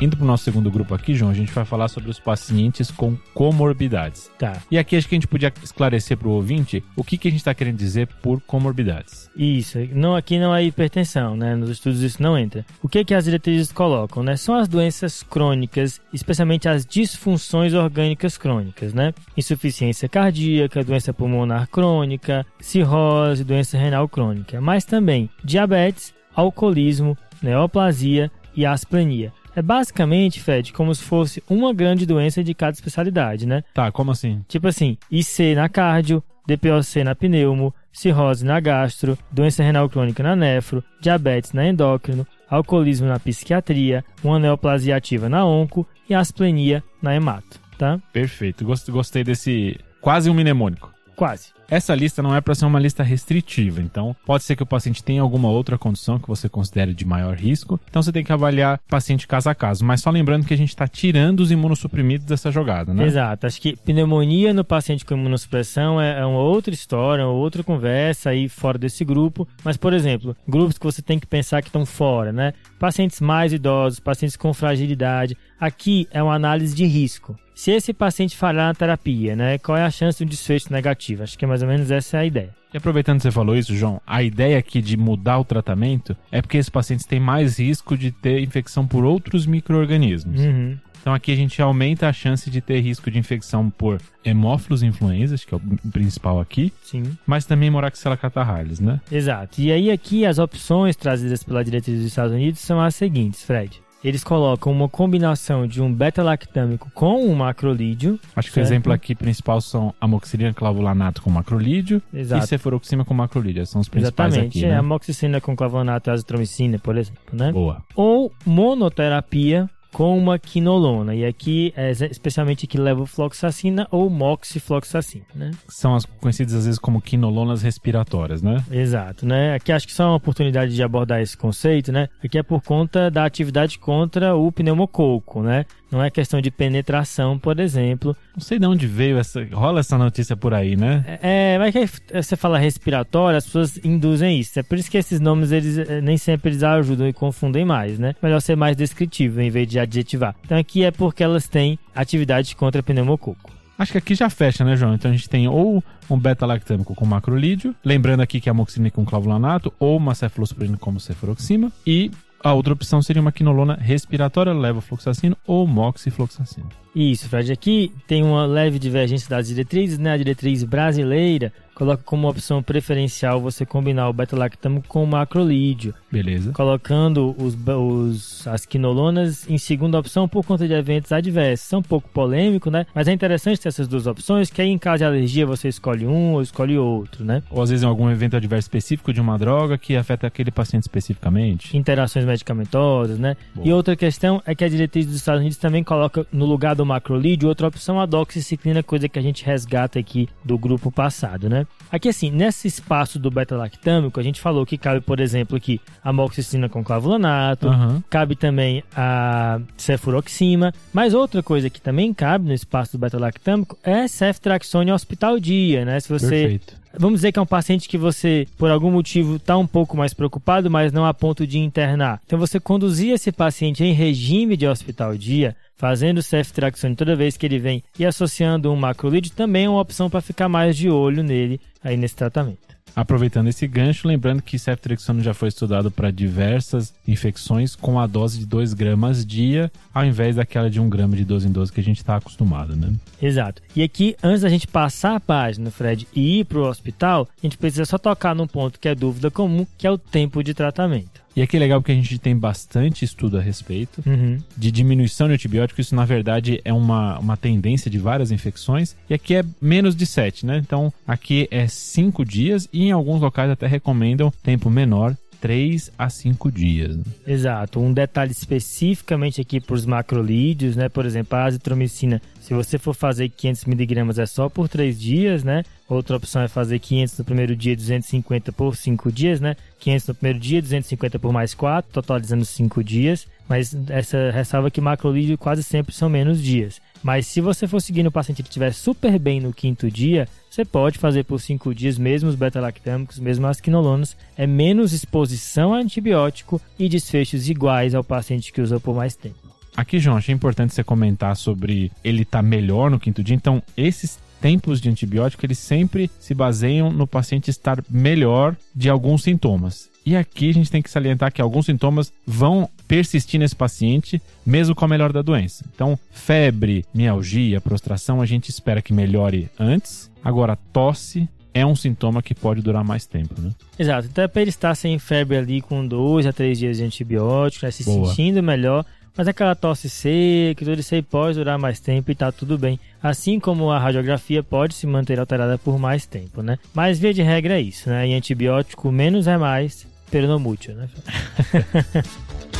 Indo 0.00 0.16
para 0.16 0.24
o 0.24 0.26
nosso 0.26 0.44
segundo 0.44 0.70
grupo 0.70 0.94
aqui, 0.94 1.14
João, 1.14 1.30
a 1.30 1.34
gente 1.34 1.52
vai 1.52 1.62
falar 1.62 1.88
sobre 1.88 2.08
os 2.08 2.18
pacientes 2.18 2.90
com 2.90 3.18
comorbidades. 3.34 4.30
Tá, 4.38 4.54
E 4.70 4.78
aqui 4.78 4.96
acho 4.96 5.06
que 5.06 5.14
a 5.14 5.18
gente 5.18 5.28
podia 5.28 5.52
esclarecer 5.62 6.16
para 6.16 6.26
o 6.26 6.30
ouvinte 6.30 6.82
o 6.96 7.04
que, 7.04 7.18
que 7.18 7.28
a 7.28 7.30
gente 7.30 7.40
está 7.40 7.52
querendo 7.52 7.76
dizer 7.76 8.06
por 8.22 8.40
comorbidades. 8.40 9.30
isso. 9.36 9.78
Não, 9.92 10.16
aqui 10.16 10.38
não 10.38 10.54
é 10.54 10.64
hipertensão, 10.64 11.36
né? 11.36 11.54
Nos 11.54 11.68
estudos 11.68 12.02
isso 12.02 12.22
não 12.22 12.38
entra. 12.38 12.64
O 12.82 12.88
que 12.88 13.04
que 13.04 13.12
as 13.12 13.24
diretrizes 13.24 13.72
colocam, 13.72 14.22
né? 14.22 14.36
São 14.38 14.54
as 14.54 14.68
doenças 14.68 15.22
crônicas, 15.22 16.00
especialmente 16.14 16.66
as 16.66 16.86
disfunções 16.86 17.74
orgânicas 17.74 18.38
crônicas, 18.38 18.94
né? 18.94 19.12
Insuficiência 19.36 20.08
cardíaca, 20.08 20.82
doença 20.82 21.12
pulmonar 21.12 21.68
crônica, 21.68 22.46
cirrose, 22.58 23.44
doença 23.44 23.76
renal 23.76 24.08
crônica, 24.08 24.62
mas 24.62 24.86
também 24.86 25.28
diabetes, 25.44 26.14
alcoolismo, 26.34 27.18
neoplasia 27.42 28.30
e 28.56 28.64
asplenia. 28.64 29.32
É 29.54 29.62
basicamente, 29.62 30.40
Fred, 30.40 30.72
como 30.72 30.94
se 30.94 31.02
fosse 31.02 31.42
uma 31.48 31.72
grande 31.74 32.06
doença 32.06 32.42
de 32.44 32.54
cada 32.54 32.72
especialidade, 32.72 33.46
né? 33.46 33.62
Tá, 33.74 33.90
como 33.90 34.10
assim? 34.12 34.44
Tipo 34.48 34.68
assim, 34.68 34.96
IC 35.10 35.54
na 35.54 35.68
cardio, 35.68 36.22
DPOC 36.46 37.04
na 37.04 37.14
pneumo, 37.14 37.74
cirrose 37.92 38.44
na 38.44 38.60
gastro, 38.60 39.18
doença 39.30 39.62
renal 39.62 39.88
crônica 39.88 40.22
na 40.22 40.34
nefro, 40.36 40.82
diabetes 41.00 41.52
na 41.52 41.66
endócrino, 41.66 42.26
alcoolismo 42.48 43.06
na 43.08 43.18
psiquiatria, 43.18 44.04
uma 44.22 44.38
neoplasia 44.38 44.96
ativa 44.96 45.28
na 45.28 45.44
onco 45.44 45.86
e 46.08 46.14
asplenia 46.14 46.82
na 47.02 47.14
hemato, 47.14 47.60
tá? 47.78 47.98
Perfeito. 48.12 48.64
Gost- 48.64 48.90
Gostei 48.90 49.22
desse 49.24 49.78
quase 50.00 50.30
um 50.30 50.34
mnemônico. 50.34 50.92
Quase. 51.16 51.48
Essa 51.70 51.94
lista 51.94 52.20
não 52.20 52.34
é 52.34 52.40
para 52.40 52.52
ser 52.52 52.66
uma 52.66 52.80
lista 52.80 53.04
restritiva, 53.04 53.80
então 53.80 54.14
pode 54.26 54.42
ser 54.42 54.56
que 54.56 54.62
o 54.62 54.66
paciente 54.66 55.04
tenha 55.04 55.22
alguma 55.22 55.48
outra 55.48 55.78
condição 55.78 56.18
que 56.18 56.26
você 56.26 56.48
considere 56.48 56.92
de 56.92 57.04
maior 57.04 57.36
risco, 57.36 57.80
então 57.88 58.02
você 58.02 58.10
tem 58.10 58.24
que 58.24 58.32
avaliar 58.32 58.80
paciente 58.88 59.28
caso 59.28 59.48
a 59.48 59.54
caso. 59.54 59.84
Mas 59.84 60.00
só 60.00 60.10
lembrando 60.10 60.44
que 60.44 60.52
a 60.52 60.56
gente 60.56 60.70
está 60.70 60.88
tirando 60.88 61.38
os 61.38 61.52
imunossuprimidos 61.52 62.26
dessa 62.26 62.50
jogada, 62.50 62.92
né? 62.92 63.04
Exato. 63.06 63.46
Acho 63.46 63.60
que 63.60 63.76
pneumonia 63.76 64.52
no 64.52 64.64
paciente 64.64 65.04
com 65.04 65.14
imunossupressão 65.14 66.00
é, 66.00 66.18
é 66.18 66.26
uma 66.26 66.40
outra 66.40 66.74
história, 66.74 67.24
uma 67.24 67.32
outra 67.32 67.62
conversa 67.62 68.30
aí 68.30 68.48
fora 68.48 68.76
desse 68.76 69.04
grupo. 69.04 69.46
Mas, 69.62 69.76
por 69.76 69.92
exemplo, 69.92 70.36
grupos 70.48 70.76
que 70.76 70.84
você 70.84 71.00
tem 71.00 71.20
que 71.20 71.26
pensar 71.26 71.62
que 71.62 71.68
estão 71.68 71.86
fora, 71.86 72.32
né? 72.32 72.52
Pacientes 72.80 73.20
mais 73.20 73.52
idosos, 73.52 74.00
pacientes 74.00 74.36
com 74.36 74.52
fragilidade. 74.52 75.36
Aqui 75.60 76.08
é 76.10 76.20
uma 76.20 76.34
análise 76.34 76.74
de 76.74 76.84
risco. 76.84 77.36
Se 77.54 77.70
esse 77.72 77.92
paciente 77.92 78.38
falhar 78.38 78.68
na 78.68 78.74
terapia, 78.74 79.36
né? 79.36 79.58
Qual 79.58 79.76
é 79.76 79.84
a 79.84 79.90
chance 79.90 80.16
de 80.16 80.24
um 80.24 80.26
desfecho 80.26 80.72
negativo? 80.72 81.22
Acho 81.22 81.36
que 81.36 81.44
é 81.44 81.48
mais 81.48 81.59
ou 81.62 81.68
menos 81.68 81.90
essa 81.90 82.18
é 82.18 82.20
a 82.20 82.26
ideia. 82.26 82.50
E 82.72 82.76
aproveitando 82.76 83.16
que 83.16 83.22
você 83.24 83.30
falou 83.30 83.56
isso, 83.56 83.74
João, 83.74 84.00
a 84.06 84.22
ideia 84.22 84.58
aqui 84.58 84.80
de 84.80 84.96
mudar 84.96 85.38
o 85.38 85.44
tratamento 85.44 86.16
é 86.30 86.40
porque 86.40 86.56
esses 86.56 86.70
pacientes 86.70 87.04
têm 87.04 87.18
mais 87.18 87.58
risco 87.58 87.96
de 87.96 88.12
ter 88.12 88.40
infecção 88.40 88.86
por 88.86 89.04
outros 89.04 89.44
micro-organismos. 89.44 90.40
Uhum. 90.40 90.78
Então 91.00 91.14
aqui 91.14 91.32
a 91.32 91.36
gente 91.36 91.60
aumenta 91.60 92.08
a 92.08 92.12
chance 92.12 92.50
de 92.50 92.60
ter 92.60 92.80
risco 92.80 93.10
de 93.10 93.18
infecção 93.18 93.70
por 93.70 94.00
hemófilos 94.24 94.82
influenzas, 94.82 95.44
que 95.44 95.54
é 95.54 95.56
o 95.56 95.90
principal 95.90 96.40
aqui, 96.40 96.72
Sim. 96.82 97.16
mas 97.26 97.46
também 97.46 97.70
moraxella 97.70 98.16
catarrhalis, 98.16 98.80
né? 98.80 99.00
Exato. 99.10 99.60
E 99.60 99.72
aí 99.72 99.90
aqui 99.90 100.26
as 100.26 100.38
opções 100.38 100.96
trazidas 100.96 101.42
pela 101.42 101.64
diretriz 101.64 101.98
dos 101.98 102.06
Estados 102.06 102.32
Unidos 102.32 102.60
são 102.60 102.80
as 102.80 102.94
seguintes, 102.94 103.42
Fred. 103.42 103.80
Eles 104.02 104.24
colocam 104.24 104.72
uma 104.72 104.88
combinação 104.88 105.66
de 105.66 105.82
um 105.82 105.92
beta-lactâmico 105.92 106.90
com 106.94 107.22
um 107.26 107.34
macrolídeo. 107.34 108.18
Acho 108.34 108.50
que 108.50 108.58
o 108.58 108.62
exemplo 108.62 108.90
aqui 108.92 109.14
principal 109.14 109.60
são 109.60 109.94
amoxicilina 110.00 110.54
clavulanato 110.54 111.20
com 111.20 111.28
macrolídeo 111.30 112.00
Exato. 112.12 112.42
e 112.44 112.48
cefuroxima 112.48 113.04
com 113.04 113.12
macrolídeo. 113.12 113.66
São 113.66 113.78
os 113.80 113.90
principais 113.90 114.32
Exatamente. 114.32 114.58
aqui, 114.58 114.66
É 114.66 114.70
né? 114.70 114.78
amoxicilina 114.78 115.38
com 115.40 115.54
clavonato 115.54 116.08
e 116.08 116.12
azitromicina, 116.12 116.78
por 116.78 116.96
exemplo, 116.96 117.20
né? 117.30 117.52
Boa. 117.52 117.82
Ou 117.94 118.32
monoterapia 118.46 119.68
com 119.92 120.16
uma 120.16 120.38
quinolona. 120.38 121.14
E 121.14 121.24
aqui 121.24 121.72
é 121.76 121.90
especialmente 121.90 122.66
que 122.66 122.78
levofloxacina 122.78 123.86
ou 123.90 124.08
moxifloxacina, 124.08 125.24
né? 125.34 125.50
São 125.68 125.94
as 125.94 126.04
conhecidas 126.04 126.54
às 126.54 126.64
vezes 126.64 126.78
como 126.78 127.00
quinolonas 127.00 127.62
respiratórias, 127.62 128.42
né? 128.42 128.62
Exato, 128.70 129.26
né? 129.26 129.54
Aqui 129.54 129.72
acho 129.72 129.86
que 129.86 129.92
só 129.92 130.08
uma 130.08 130.16
oportunidade 130.16 130.74
de 130.74 130.82
abordar 130.82 131.20
esse 131.20 131.36
conceito, 131.36 131.92
né? 131.92 132.08
Aqui 132.24 132.38
é 132.38 132.42
por 132.42 132.62
conta 132.62 133.10
da 133.10 133.24
atividade 133.24 133.78
contra 133.78 134.34
o 134.34 134.50
pneumococo, 134.52 135.42
né? 135.42 135.64
Não 135.90 136.02
é 136.02 136.10
questão 136.10 136.40
de 136.40 136.50
penetração, 136.50 137.38
por 137.38 137.58
exemplo. 137.58 138.16
Não 138.34 138.40
sei 138.40 138.58
de 138.58 138.66
onde 138.66 138.86
veio 138.86 139.18
essa. 139.18 139.44
Rola 139.52 139.80
essa 139.80 139.98
notícia 139.98 140.36
por 140.36 140.54
aí, 140.54 140.76
né? 140.76 141.18
É, 141.22 141.58
mas 141.58 141.72
que 141.72 142.22
você 142.22 142.36
fala 142.36 142.58
respiratório, 142.58 143.38
as 143.38 143.44
pessoas 143.44 143.78
induzem 143.84 144.38
isso. 144.38 144.58
É 144.58 144.62
por 144.62 144.78
isso 144.78 144.90
que 144.90 144.98
esses 144.98 145.20
nomes, 145.20 145.50
eles 145.50 145.78
eh, 145.78 146.00
nem 146.00 146.16
sempre 146.16 146.50
eles 146.50 146.62
ajudam 146.62 147.08
e 147.08 147.12
confundem 147.12 147.64
mais, 147.64 147.98
né? 147.98 148.14
Melhor 148.22 148.40
ser 148.40 148.56
mais 148.56 148.76
descritivo, 148.76 149.40
em 149.40 149.50
vez 149.50 149.66
de 149.66 149.78
adjetivar. 149.78 150.34
Então 150.44 150.56
aqui 150.56 150.84
é 150.84 150.90
porque 150.90 151.22
elas 151.22 151.48
têm 151.48 151.78
atividade 151.94 152.54
contra 152.54 152.82
pneumococo. 152.82 153.50
Acho 153.80 153.92
que 153.92 153.98
aqui 153.98 154.14
já 154.14 154.28
fecha, 154.28 154.62
né, 154.62 154.76
João? 154.76 154.94
Então 154.94 155.10
a 155.10 155.14
gente 155.14 155.28
tem 155.28 155.48
ou 155.48 155.82
um 156.10 156.18
beta-lactâmico 156.18 156.94
com 156.94 157.06
macrolídeo, 157.06 157.74
lembrando 157.82 158.20
aqui 158.20 158.38
que 158.38 158.48
é 158.48 158.52
amoxicilina 158.52 158.90
com 158.90 159.06
clavulanato, 159.06 159.72
ou 159.78 159.96
uma 159.96 160.14
cefalosporina 160.14 160.76
como 160.76 161.00
cefuroxima, 161.00 161.72
e 161.86 162.10
a 162.42 162.52
outra 162.52 162.72
opção 162.72 163.02
seria 163.02 163.20
uma 163.20 163.32
quinolona 163.32 163.74
respiratória, 163.74 164.52
levofloxacino 164.52 165.36
ou 165.46 165.66
moxifloxacino. 165.66 166.68
Isso, 166.94 167.28
Fred. 167.28 167.52
Aqui 167.52 167.92
tem 168.06 168.22
uma 168.22 168.46
leve 168.46 168.78
divergência 168.78 169.28
das 169.28 169.48
diretrizes, 169.48 169.98
né? 169.98 170.12
A 170.12 170.16
diretriz 170.16 170.64
brasileira 170.64 171.52
coloca 171.80 172.02
como 172.04 172.28
opção 172.28 172.62
preferencial 172.62 173.40
você 173.40 173.64
combinar 173.64 174.06
o 174.10 174.12
beta-lactamo 174.12 174.82
com 174.86 175.02
o 175.02 175.06
macrolídeo. 175.06 175.94
Beleza. 176.12 176.52
Colocando 176.52 177.34
os, 177.38 177.56
os, 177.66 178.46
as 178.46 178.66
quinolonas 178.66 179.48
em 179.48 179.56
segunda 179.56 179.98
opção 179.98 180.28
por 180.28 180.44
conta 180.44 180.68
de 180.68 180.74
eventos 180.74 181.10
adversos. 181.10 181.66
São 181.66 181.78
um 181.78 181.82
pouco 181.82 182.06
polêmico, 182.10 182.70
né? 182.70 182.84
Mas 182.94 183.08
é 183.08 183.12
interessante 183.12 183.60
ter 183.60 183.68
essas 183.68 183.88
duas 183.88 184.06
opções, 184.06 184.50
que 184.50 184.60
aí 184.60 184.68
em 184.68 184.76
caso 184.76 184.98
de 184.98 185.04
alergia 185.04 185.46
você 185.46 185.68
escolhe 185.68 186.06
um 186.06 186.34
ou 186.34 186.42
escolhe 186.42 186.76
outro, 186.76 187.24
né? 187.24 187.42
Ou 187.50 187.62
às 187.62 187.70
vezes 187.70 187.82
em 187.82 187.86
algum 187.86 188.10
evento 188.10 188.36
adverso 188.36 188.66
específico 188.66 189.10
de 189.10 189.20
uma 189.20 189.38
droga 189.38 189.78
que 189.78 189.96
afeta 189.96 190.26
aquele 190.26 190.50
paciente 190.50 190.82
especificamente. 190.82 191.74
Interações 191.74 192.26
medicamentosas, 192.26 193.18
né? 193.18 193.38
Boa. 193.54 193.66
E 193.66 193.72
outra 193.72 193.96
questão 193.96 194.42
é 194.44 194.54
que 194.54 194.64
a 194.64 194.68
diretriz 194.68 195.06
dos 195.06 195.16
Estados 195.16 195.40
Unidos 195.40 195.56
também 195.56 195.82
coloca 195.82 196.26
no 196.30 196.44
lugar 196.44 196.74
do 196.80 196.86
macrolídeo 196.86 197.46
outra 197.46 197.68
opção 197.68 198.00
a 198.00 198.06
doxiciclina, 198.06 198.82
coisa 198.82 199.06
que 199.06 199.18
a 199.18 199.22
gente 199.22 199.44
resgata 199.44 199.98
aqui 199.98 200.26
do 200.42 200.56
grupo 200.56 200.90
passado, 200.90 201.46
né? 201.46 201.66
Aqui, 201.92 202.08
assim, 202.08 202.30
nesse 202.30 202.66
espaço 202.66 203.18
do 203.18 203.30
beta-lactâmico, 203.30 204.18
a 204.18 204.22
gente 204.22 204.40
falou 204.40 204.64
que 204.64 204.78
cabe, 204.78 205.02
por 205.02 205.20
exemplo, 205.20 205.58
aqui 205.58 205.78
a 206.02 206.10
moxicina 206.10 206.70
com 206.70 206.82
clavulanato, 206.82 207.68
uhum. 207.68 208.02
cabe 208.08 208.34
também 208.34 208.82
a 208.96 209.60
cefuroxima, 209.76 210.72
mas 210.90 211.12
outra 211.12 211.42
coisa 211.42 211.68
que 211.68 211.82
também 211.82 212.14
cabe 212.14 212.46
no 212.46 212.54
espaço 212.54 212.92
do 212.92 212.98
beta-lactâmico 212.98 213.78
é 213.82 214.08
ceftraxone 214.08 214.90
hospital 214.90 215.38
dia, 215.38 215.84
né? 215.84 216.00
Se 216.00 216.08
você 216.08 216.28
Perfeito. 216.28 216.79
Vamos 216.98 217.18
dizer 217.18 217.32
que 217.32 217.38
é 217.38 217.42
um 217.42 217.46
paciente 217.46 217.88
que 217.88 217.96
você, 217.96 218.46
por 218.58 218.70
algum 218.70 218.90
motivo, 218.90 219.36
está 219.36 219.56
um 219.56 219.66
pouco 219.66 219.96
mais 219.96 220.12
preocupado, 220.12 220.70
mas 220.70 220.92
não 220.92 221.04
a 221.04 221.14
ponto 221.14 221.46
de 221.46 221.58
internar. 221.58 222.20
Então, 222.26 222.38
você 222.38 222.58
conduzir 222.58 223.12
esse 223.12 223.30
paciente 223.30 223.84
em 223.84 223.92
regime 223.92 224.56
de 224.56 224.66
hospital 224.66 225.16
dia, 225.16 225.56
fazendo 225.76 226.22
ceftraxone 226.22 226.96
toda 226.96 227.16
vez 227.16 227.36
que 227.36 227.46
ele 227.46 227.58
vem 227.58 227.82
e 227.98 228.04
associando 228.04 228.72
um 228.72 228.76
macrolide 228.76 229.32
também 229.32 229.64
é 229.64 229.70
uma 229.70 229.80
opção 229.80 230.10
para 230.10 230.20
ficar 230.20 230.48
mais 230.48 230.76
de 230.76 230.90
olho 230.90 231.22
nele 231.22 231.60
aí 231.82 231.96
nesse 231.96 232.16
tratamento. 232.16 232.69
Aproveitando 232.94 233.48
esse 233.48 233.66
gancho, 233.66 234.08
lembrando 234.08 234.42
que 234.42 234.58
ceftriaxone 234.58 235.22
já 235.22 235.34
foi 235.34 235.48
estudado 235.48 235.90
para 235.90 236.10
diversas 236.10 236.92
infecções 237.06 237.74
com 237.74 237.98
a 237.98 238.06
dose 238.06 238.38
de 238.38 238.46
2 238.46 238.74
gramas 238.74 239.24
dia, 239.24 239.70
ao 239.92 240.04
invés 240.04 240.36
daquela 240.36 240.70
de 240.70 240.80
1 240.80 240.84
um 240.84 240.90
grama 240.90 241.16
de 241.16 241.24
12 241.24 241.48
em 241.48 241.52
12 241.52 241.72
que 241.72 241.80
a 241.80 241.84
gente 241.84 241.98
está 241.98 242.16
acostumado, 242.16 242.76
né? 242.76 242.92
Exato. 243.20 243.62
E 243.74 243.82
aqui, 243.82 244.16
antes 244.22 244.42
da 244.42 244.48
gente 244.48 244.66
passar 244.66 245.16
a 245.16 245.20
página, 245.20 245.70
Fred, 245.70 246.06
e 246.14 246.40
ir 246.40 246.44
para 246.44 246.58
o 246.58 246.68
hospital, 246.68 247.28
a 247.38 247.46
gente 247.46 247.58
precisa 247.58 247.84
só 247.84 247.98
tocar 247.98 248.34
num 248.34 248.46
ponto 248.46 248.78
que 248.78 248.88
é 248.88 248.94
dúvida 248.94 249.30
comum, 249.30 249.66
que 249.78 249.86
é 249.86 249.90
o 249.90 249.98
tempo 249.98 250.42
de 250.42 250.54
tratamento. 250.54 251.20
E 251.40 251.42
aqui 251.42 251.56
é 251.56 251.60
legal 251.60 251.80
porque 251.80 251.92
a 251.92 251.94
gente 251.94 252.18
tem 252.18 252.36
bastante 252.36 253.02
estudo 253.02 253.38
a 253.38 253.40
respeito 253.40 254.02
uhum. 254.06 254.36
de 254.54 254.70
diminuição 254.70 255.26
de 255.26 255.32
antibiótico. 255.32 255.80
Isso, 255.80 255.94
na 255.94 256.04
verdade, 256.04 256.60
é 256.66 256.70
uma, 256.70 257.18
uma 257.18 257.34
tendência 257.34 257.90
de 257.90 257.98
várias 257.98 258.30
infecções. 258.30 258.94
E 259.08 259.14
aqui 259.14 259.36
é 259.36 259.42
menos 259.58 259.96
de 259.96 260.04
7, 260.04 260.44
né? 260.44 260.58
Então, 260.58 260.92
aqui 261.08 261.48
é 261.50 261.66
5 261.66 262.26
dias 262.26 262.68
e 262.70 262.82
em 262.82 262.92
alguns 262.92 263.22
locais 263.22 263.50
até 263.50 263.66
recomendam 263.66 264.30
tempo 264.42 264.68
menor 264.68 265.16
3 265.40 265.90
a 265.98 266.10
5 266.10 266.52
dias. 266.52 266.98
Exato. 267.26 267.80
Um 267.80 267.92
detalhe 267.92 268.32
especificamente 268.32 269.40
aqui 269.40 269.60
para 269.60 269.74
os 269.74 269.86
macrolídeos, 269.86 270.76
né? 270.76 270.88
Por 270.88 271.06
exemplo, 271.06 271.38
a 271.38 271.44
azitromicina, 271.44 272.20
se 272.40 272.52
você 272.52 272.78
for 272.78 272.94
fazer 272.94 273.28
500 273.28 273.64
miligramas 273.64 274.18
é 274.18 274.26
só 274.26 274.48
por 274.48 274.68
3 274.68 274.98
dias, 274.98 275.42
né? 275.42 275.62
Outra 275.88 276.16
opção 276.16 276.42
é 276.42 276.48
fazer 276.48 276.78
500 276.78 277.18
no 277.18 277.24
primeiro 277.24 277.56
dia, 277.56 277.74
250 277.74 278.52
por 278.52 278.76
5 278.76 279.10
dias, 279.10 279.40
né? 279.40 279.56
500 279.80 280.08
no 280.08 280.14
primeiro 280.14 280.38
dia, 280.38 280.62
250 280.62 281.18
por 281.18 281.32
mais 281.32 281.54
4, 281.54 281.90
totalizando 281.92 282.44
5 282.44 282.84
dias. 282.84 283.26
Mas 283.48 283.76
essa 283.88 284.30
ressalva 284.30 284.70
que 284.70 284.80
macrolídeo 284.80 285.36
quase 285.36 285.64
sempre 285.64 285.92
são 285.92 286.08
menos 286.08 286.40
dias. 286.40 286.80
Mas 287.02 287.26
se 287.26 287.40
você 287.40 287.66
for 287.66 287.80
seguindo 287.80 288.08
o 288.08 288.12
paciente 288.12 288.42
que 288.42 288.48
estiver 288.48 288.72
super 288.72 289.18
bem 289.18 289.40
no 289.40 289.52
quinto 289.52 289.90
dia, 289.90 290.28
você 290.50 290.64
pode 290.64 290.98
fazer 290.98 291.24
por 291.24 291.40
5 291.40 291.74
dias, 291.74 291.96
mesmo 291.96 292.28
os 292.28 292.34
beta-lactâmicos, 292.34 293.18
mesmo 293.18 293.46
as 293.46 293.60
quinolonas. 293.60 294.16
É 294.36 294.46
menos 294.46 294.92
exposição 294.92 295.72
a 295.72 295.78
antibiótico 295.78 296.60
e 296.78 296.88
desfechos 296.88 297.48
iguais 297.48 297.94
ao 297.94 298.04
paciente 298.04 298.52
que 298.52 298.60
usou 298.60 298.80
por 298.80 298.94
mais 298.94 299.16
tempo. 299.16 299.38
Aqui, 299.76 299.98
João, 299.98 300.16
achei 300.16 300.34
importante 300.34 300.74
você 300.74 300.84
comentar 300.84 301.36
sobre 301.36 301.90
ele 302.04 302.22
estar 302.22 302.38
tá 302.38 302.42
melhor 302.42 302.90
no 302.90 303.00
quinto 303.00 303.22
dia. 303.22 303.36
Então, 303.36 303.62
esses 303.76 304.18
tempos 304.40 304.80
de 304.80 304.88
antibiótico, 304.88 305.44
eles 305.44 305.58
sempre 305.58 306.10
se 306.18 306.34
baseiam 306.34 306.90
no 306.90 307.06
paciente 307.06 307.50
estar 307.50 307.82
melhor 307.88 308.56
de 308.74 308.88
alguns 308.88 309.22
sintomas. 309.22 309.89
E 310.04 310.16
aqui 310.16 310.50
a 310.50 310.54
gente 310.54 310.70
tem 310.70 310.80
que 310.82 310.90
salientar 310.90 311.32
que 311.32 311.42
alguns 311.42 311.66
sintomas 311.66 312.12
vão 312.26 312.68
persistir 312.88 313.38
nesse 313.38 313.54
paciente, 313.54 314.20
mesmo 314.44 314.74
com 314.74 314.84
a 314.84 314.88
melhora 314.88 315.12
da 315.12 315.22
doença. 315.22 315.64
Então, 315.74 315.98
febre, 316.10 316.84
mialgia, 316.92 317.60
prostração, 317.60 318.20
a 318.20 318.26
gente 318.26 318.48
espera 318.48 318.82
que 318.82 318.92
melhore 318.92 319.48
antes. 319.58 320.10
Agora, 320.24 320.56
tosse, 320.72 321.28
é 321.52 321.64
um 321.64 321.76
sintoma 321.76 322.22
que 322.22 322.34
pode 322.34 322.62
durar 322.62 322.84
mais 322.84 323.06
tempo, 323.06 323.40
né? 323.40 323.50
Exato. 323.78 324.08
Então, 324.10 324.24
é 324.24 324.28
para 324.28 324.42
ele 324.42 324.50
estar 324.50 324.74
sem 324.74 324.98
febre 324.98 325.36
ali 325.36 325.60
com 325.60 325.86
dois 325.86 326.26
a 326.26 326.32
três 326.32 326.58
dias 326.58 326.78
de 326.78 326.84
antibiótico, 326.84 327.66
né, 327.66 327.70
se 327.70 327.84
Boa. 327.84 328.08
sentindo 328.08 328.42
melhor, 328.42 328.84
mas 329.16 329.28
aquela 329.28 329.54
tosse 329.54 329.88
seca, 329.88 330.64
tudo 330.64 330.80
isso 330.80 330.94
aí 330.94 331.02
pode 331.02 331.38
durar 331.38 331.58
mais 331.58 331.80
tempo 331.80 332.10
e 332.10 332.14
tá 332.14 332.30
tudo 332.30 332.56
bem. 332.56 332.78
Assim 333.02 333.40
como 333.40 333.70
a 333.70 333.78
radiografia 333.78 334.42
pode 334.42 334.74
se 334.74 334.86
manter 334.86 335.18
alterada 335.18 335.58
por 335.58 335.78
mais 335.78 336.06
tempo, 336.06 336.42
né? 336.42 336.58
Mas 336.74 336.98
via 336.98 337.14
de 337.14 337.22
regra 337.22 337.58
é 337.58 337.60
isso, 337.60 337.88
né? 337.88 338.06
Em 338.06 338.14
antibiótico, 338.14 338.90
menos 338.92 339.26
é 339.26 339.36
mais, 339.36 339.86
peronomútil, 340.10 340.74
né? 340.74 340.88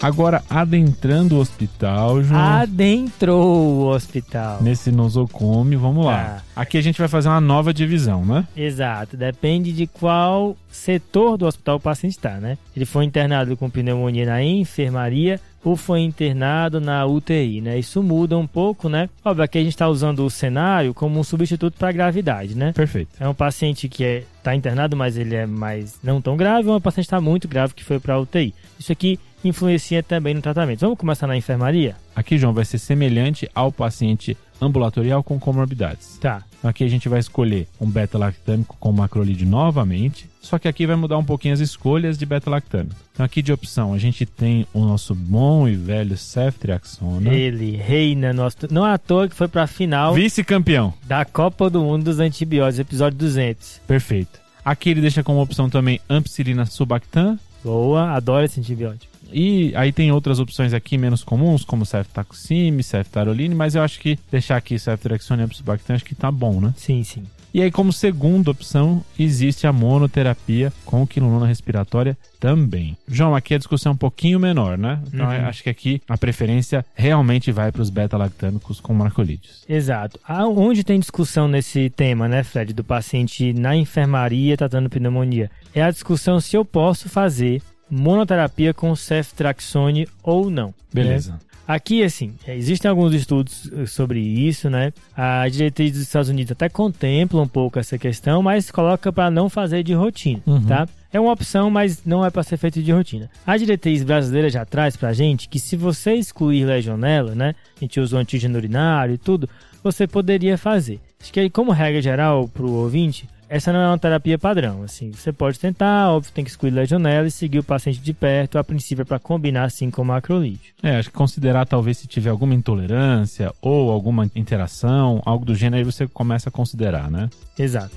Agora, 0.00 0.42
adentrando 0.48 1.36
o 1.36 1.38
hospital, 1.38 2.22
João. 2.22 2.40
Adentrou 2.40 3.46
o 3.46 3.88
hospital. 3.88 4.62
Nesse 4.62 4.92
nosocome, 4.92 5.74
vamos 5.74 6.04
lá. 6.04 6.38
Ah. 6.38 6.62
Aqui 6.62 6.76
a 6.76 6.82
gente 6.82 6.98
vai 6.98 7.08
fazer 7.08 7.28
uma 7.28 7.40
nova 7.40 7.72
divisão, 7.72 8.24
né? 8.24 8.46
Exato. 8.56 9.16
Depende 9.16 9.72
de 9.72 9.86
qual 9.86 10.56
setor 10.70 11.36
do 11.36 11.46
hospital 11.46 11.76
o 11.76 11.80
paciente 11.80 12.12
está, 12.12 12.34
né? 12.34 12.58
Ele 12.74 12.84
foi 12.84 13.04
internado 13.04 13.56
com 13.56 13.70
pneumonia 13.70 14.26
na 14.26 14.42
enfermaria 14.42 15.40
ou 15.64 15.74
foi 15.74 16.00
internado 16.00 16.80
na 16.80 17.04
UTI, 17.04 17.60
né? 17.60 17.76
Isso 17.76 18.00
muda 18.00 18.38
um 18.38 18.46
pouco, 18.46 18.88
né? 18.88 19.08
Óbvio, 19.24 19.42
aqui 19.42 19.58
a 19.58 19.62
gente 19.62 19.72
está 19.72 19.88
usando 19.88 20.24
o 20.24 20.30
cenário 20.30 20.94
como 20.94 21.18
um 21.18 21.24
substituto 21.24 21.76
para 21.76 21.90
gravidade, 21.90 22.54
né? 22.54 22.72
Perfeito. 22.72 23.10
É 23.18 23.28
um 23.28 23.34
paciente 23.34 23.88
que 23.88 24.04
está 24.04 24.20
é, 24.20 24.24
tá 24.44 24.54
internado, 24.54 24.96
mas 24.96 25.16
ele 25.16 25.34
é 25.34 25.44
mais 25.44 25.98
não 26.04 26.20
tão 26.20 26.36
grave, 26.36 26.68
ou 26.68 26.76
um 26.76 26.80
paciente 26.80 27.06
está 27.06 27.20
muito 27.20 27.48
grave 27.48 27.74
que 27.74 27.82
foi 27.82 27.98
para 27.98 28.14
a 28.14 28.20
UTI. 28.20 28.54
Isso 28.78 28.92
aqui 28.92 29.18
influencia 29.48 30.02
também 30.02 30.34
no 30.34 30.42
tratamento. 30.42 30.80
Vamos 30.80 30.98
começar 30.98 31.26
na 31.26 31.36
enfermaria? 31.36 31.96
Aqui, 32.14 32.38
João, 32.38 32.52
vai 32.52 32.64
ser 32.64 32.78
semelhante 32.78 33.48
ao 33.54 33.70
paciente 33.70 34.36
ambulatorial 34.60 35.22
com 35.22 35.38
comorbidades. 35.38 36.18
Tá. 36.18 36.42
Aqui 36.62 36.82
a 36.82 36.88
gente 36.88 37.08
vai 37.08 37.20
escolher 37.20 37.68
um 37.80 37.86
beta-lactâmico 37.86 38.76
com 38.80 38.90
macrolide 38.90 39.44
novamente, 39.44 40.28
só 40.40 40.58
que 40.58 40.66
aqui 40.66 40.86
vai 40.86 40.96
mudar 40.96 41.18
um 41.18 41.24
pouquinho 41.24 41.54
as 41.54 41.60
escolhas 41.60 42.18
de 42.18 42.26
beta-lactâmico. 42.26 42.96
Então 43.12 43.24
aqui 43.24 43.40
de 43.42 43.52
opção 43.52 43.92
a 43.92 43.98
gente 43.98 44.26
tem 44.26 44.66
o 44.72 44.80
nosso 44.80 45.14
bom 45.14 45.68
e 45.68 45.76
velho 45.76 46.16
ceftriaxona. 46.16 47.32
Ele 47.32 47.76
reina 47.76 48.32
nosso... 48.32 48.56
Não 48.70 48.86
é 48.86 48.92
à 48.92 48.98
toa 48.98 49.28
que 49.28 49.34
foi 49.34 49.46
para 49.46 49.62
a 49.62 49.66
final... 49.66 50.14
Vice-campeão. 50.14 50.92
Da 51.04 51.24
Copa 51.24 51.70
do 51.70 51.82
Mundo 51.82 52.04
dos 52.04 52.18
Antibióticos, 52.18 52.80
episódio 52.80 53.18
200. 53.18 53.82
Perfeito. 53.86 54.40
Aqui 54.64 54.90
ele 54.90 55.00
deixa 55.00 55.22
como 55.22 55.40
opção 55.40 55.70
também 55.70 56.00
ampicilina 56.08 56.66
subactam. 56.66 57.38
Boa, 57.62 58.10
adoro 58.10 58.44
esse 58.44 58.58
antibiótico. 58.58 59.15
E 59.32 59.72
aí 59.74 59.92
tem 59.92 60.12
outras 60.12 60.38
opções 60.38 60.72
aqui 60.72 60.96
menos 60.96 61.22
comuns, 61.22 61.64
como 61.64 61.84
ceftaxime, 61.84 62.82
ceftaroline, 62.82 63.54
mas 63.54 63.74
eu 63.74 63.82
acho 63.82 63.98
que 63.98 64.18
deixar 64.30 64.56
aqui 64.56 64.78
ceftriaxone 64.78 65.42
e 65.42 65.44
ampicibactam 65.44 65.96
acho 65.96 66.04
que 66.04 66.14
tá 66.14 66.30
bom, 66.30 66.60
né? 66.60 66.74
Sim, 66.76 67.02
sim. 67.02 67.24
E 67.54 67.62
aí, 67.62 67.70
como 67.70 67.90
segunda 67.90 68.50
opção, 68.50 69.02
existe 69.18 69.66
a 69.66 69.72
monoterapia 69.72 70.70
com 70.84 71.06
quinolona 71.06 71.46
respiratória 71.46 72.14
também. 72.38 72.98
João, 73.08 73.34
aqui 73.34 73.54
a 73.54 73.56
discussão 73.56 73.92
é 73.92 73.94
um 73.94 73.96
pouquinho 73.96 74.38
menor, 74.38 74.76
né? 74.76 75.00
Então, 75.06 75.24
uhum. 75.24 75.46
acho 75.46 75.62
que 75.62 75.70
aqui 75.70 76.02
a 76.06 76.18
preferência 76.18 76.84
realmente 76.94 77.50
vai 77.50 77.72
para 77.72 77.80
os 77.80 77.88
beta-lactâmicos 77.88 78.78
com 78.78 78.92
marcolídeos. 78.92 79.64
Exato. 79.66 80.20
Onde 80.28 80.84
tem 80.84 81.00
discussão 81.00 81.48
nesse 81.48 81.88
tema, 81.88 82.28
né, 82.28 82.42
Fred, 82.42 82.74
do 82.74 82.84
paciente 82.84 83.54
na 83.54 83.74
enfermaria 83.74 84.54
tratando 84.54 84.90
pneumonia? 84.90 85.50
É 85.74 85.82
a 85.82 85.90
discussão 85.90 86.38
se 86.38 86.56
eu 86.56 86.64
posso 86.64 87.08
fazer 87.08 87.62
monoterapia 87.90 88.74
com 88.74 88.94
ceftraxone 88.94 90.08
ou 90.22 90.50
não. 90.50 90.68
Né? 90.68 90.74
Beleza. 90.92 91.32
Né? 91.32 91.38
Aqui, 91.66 92.04
assim, 92.04 92.32
existem 92.46 92.88
alguns 92.88 93.12
estudos 93.12 93.68
eh, 93.72 93.86
sobre 93.86 94.20
isso, 94.20 94.70
né? 94.70 94.92
A 95.16 95.48
diretriz 95.48 95.90
dos 95.90 96.02
Estados 96.02 96.28
Unidos 96.28 96.52
até 96.52 96.68
contempla 96.68 97.42
um 97.42 97.48
pouco 97.48 97.76
essa 97.76 97.98
questão, 97.98 98.40
mas 98.40 98.70
coloca 98.70 99.12
para 99.12 99.32
não 99.32 99.48
fazer 99.48 99.82
de 99.82 99.92
rotina, 99.92 100.40
uhum. 100.46 100.64
tá? 100.64 100.86
É 101.12 101.18
uma 101.18 101.32
opção, 101.32 101.68
mas 101.68 102.04
não 102.04 102.24
é 102.24 102.30
para 102.30 102.44
ser 102.44 102.56
feito 102.56 102.80
de 102.80 102.92
rotina. 102.92 103.28
A 103.44 103.56
diretriz 103.56 104.04
brasileira 104.04 104.48
já 104.48 104.64
traz 104.64 104.96
pra 104.96 105.12
gente 105.12 105.48
que 105.48 105.58
se 105.58 105.76
você 105.76 106.14
excluir 106.14 106.64
legionela, 106.64 107.34
né? 107.34 107.54
A 107.76 107.80
gente 107.80 107.98
usa 107.98 108.16
o 108.16 108.18
antígeno 108.20 108.58
urinário 108.58 109.14
e 109.14 109.18
tudo, 109.18 109.48
você 109.82 110.06
poderia 110.06 110.56
fazer. 110.56 111.00
Acho 111.20 111.32
que 111.32 111.40
aí, 111.40 111.50
como 111.50 111.72
regra 111.72 112.00
geral 112.00 112.46
pro 112.46 112.70
ouvinte, 112.70 113.28
essa 113.48 113.72
não 113.72 113.80
é 113.80 113.88
uma 113.88 113.98
terapia 113.98 114.38
padrão. 114.38 114.82
Assim, 114.82 115.10
você 115.12 115.32
pode 115.32 115.58
tentar, 115.58 116.10
óbvio, 116.10 116.32
tem 116.32 116.44
que 116.44 116.50
excluir 116.50 116.70
legionela 116.70 117.26
e 117.26 117.30
seguir 117.30 117.60
o 117.60 117.64
paciente 117.64 118.00
de 118.00 118.12
perto. 118.12 118.58
A 118.58 118.64
princípio 118.64 119.02
é 119.02 119.04
para 119.04 119.18
combinar 119.18 119.64
assim 119.64 119.90
com 119.90 120.02
o 120.02 120.04
macrolídeo. 120.04 120.74
É, 120.82 120.96
acho 120.96 121.10
que 121.10 121.16
considerar 121.16 121.66
talvez 121.66 121.98
se 121.98 122.06
tiver 122.06 122.30
alguma 122.30 122.54
intolerância 122.54 123.52
ou 123.60 123.90
alguma 123.90 124.28
interação, 124.34 125.22
algo 125.24 125.44
do 125.44 125.54
gênero, 125.54 125.78
aí 125.78 125.84
você 125.84 126.06
começa 126.06 126.48
a 126.48 126.52
considerar, 126.52 127.10
né? 127.10 127.30
Exato. 127.58 127.96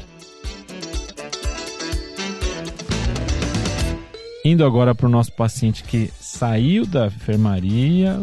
Indo 4.46 4.63
agora 4.63 4.96
para 4.96 5.06
o 5.06 5.10
nosso 5.10 5.34
paciente 5.34 5.84
que 5.84 6.12
saiu 6.20 6.86
da 6.86 7.08
enfermaria. 7.08 8.18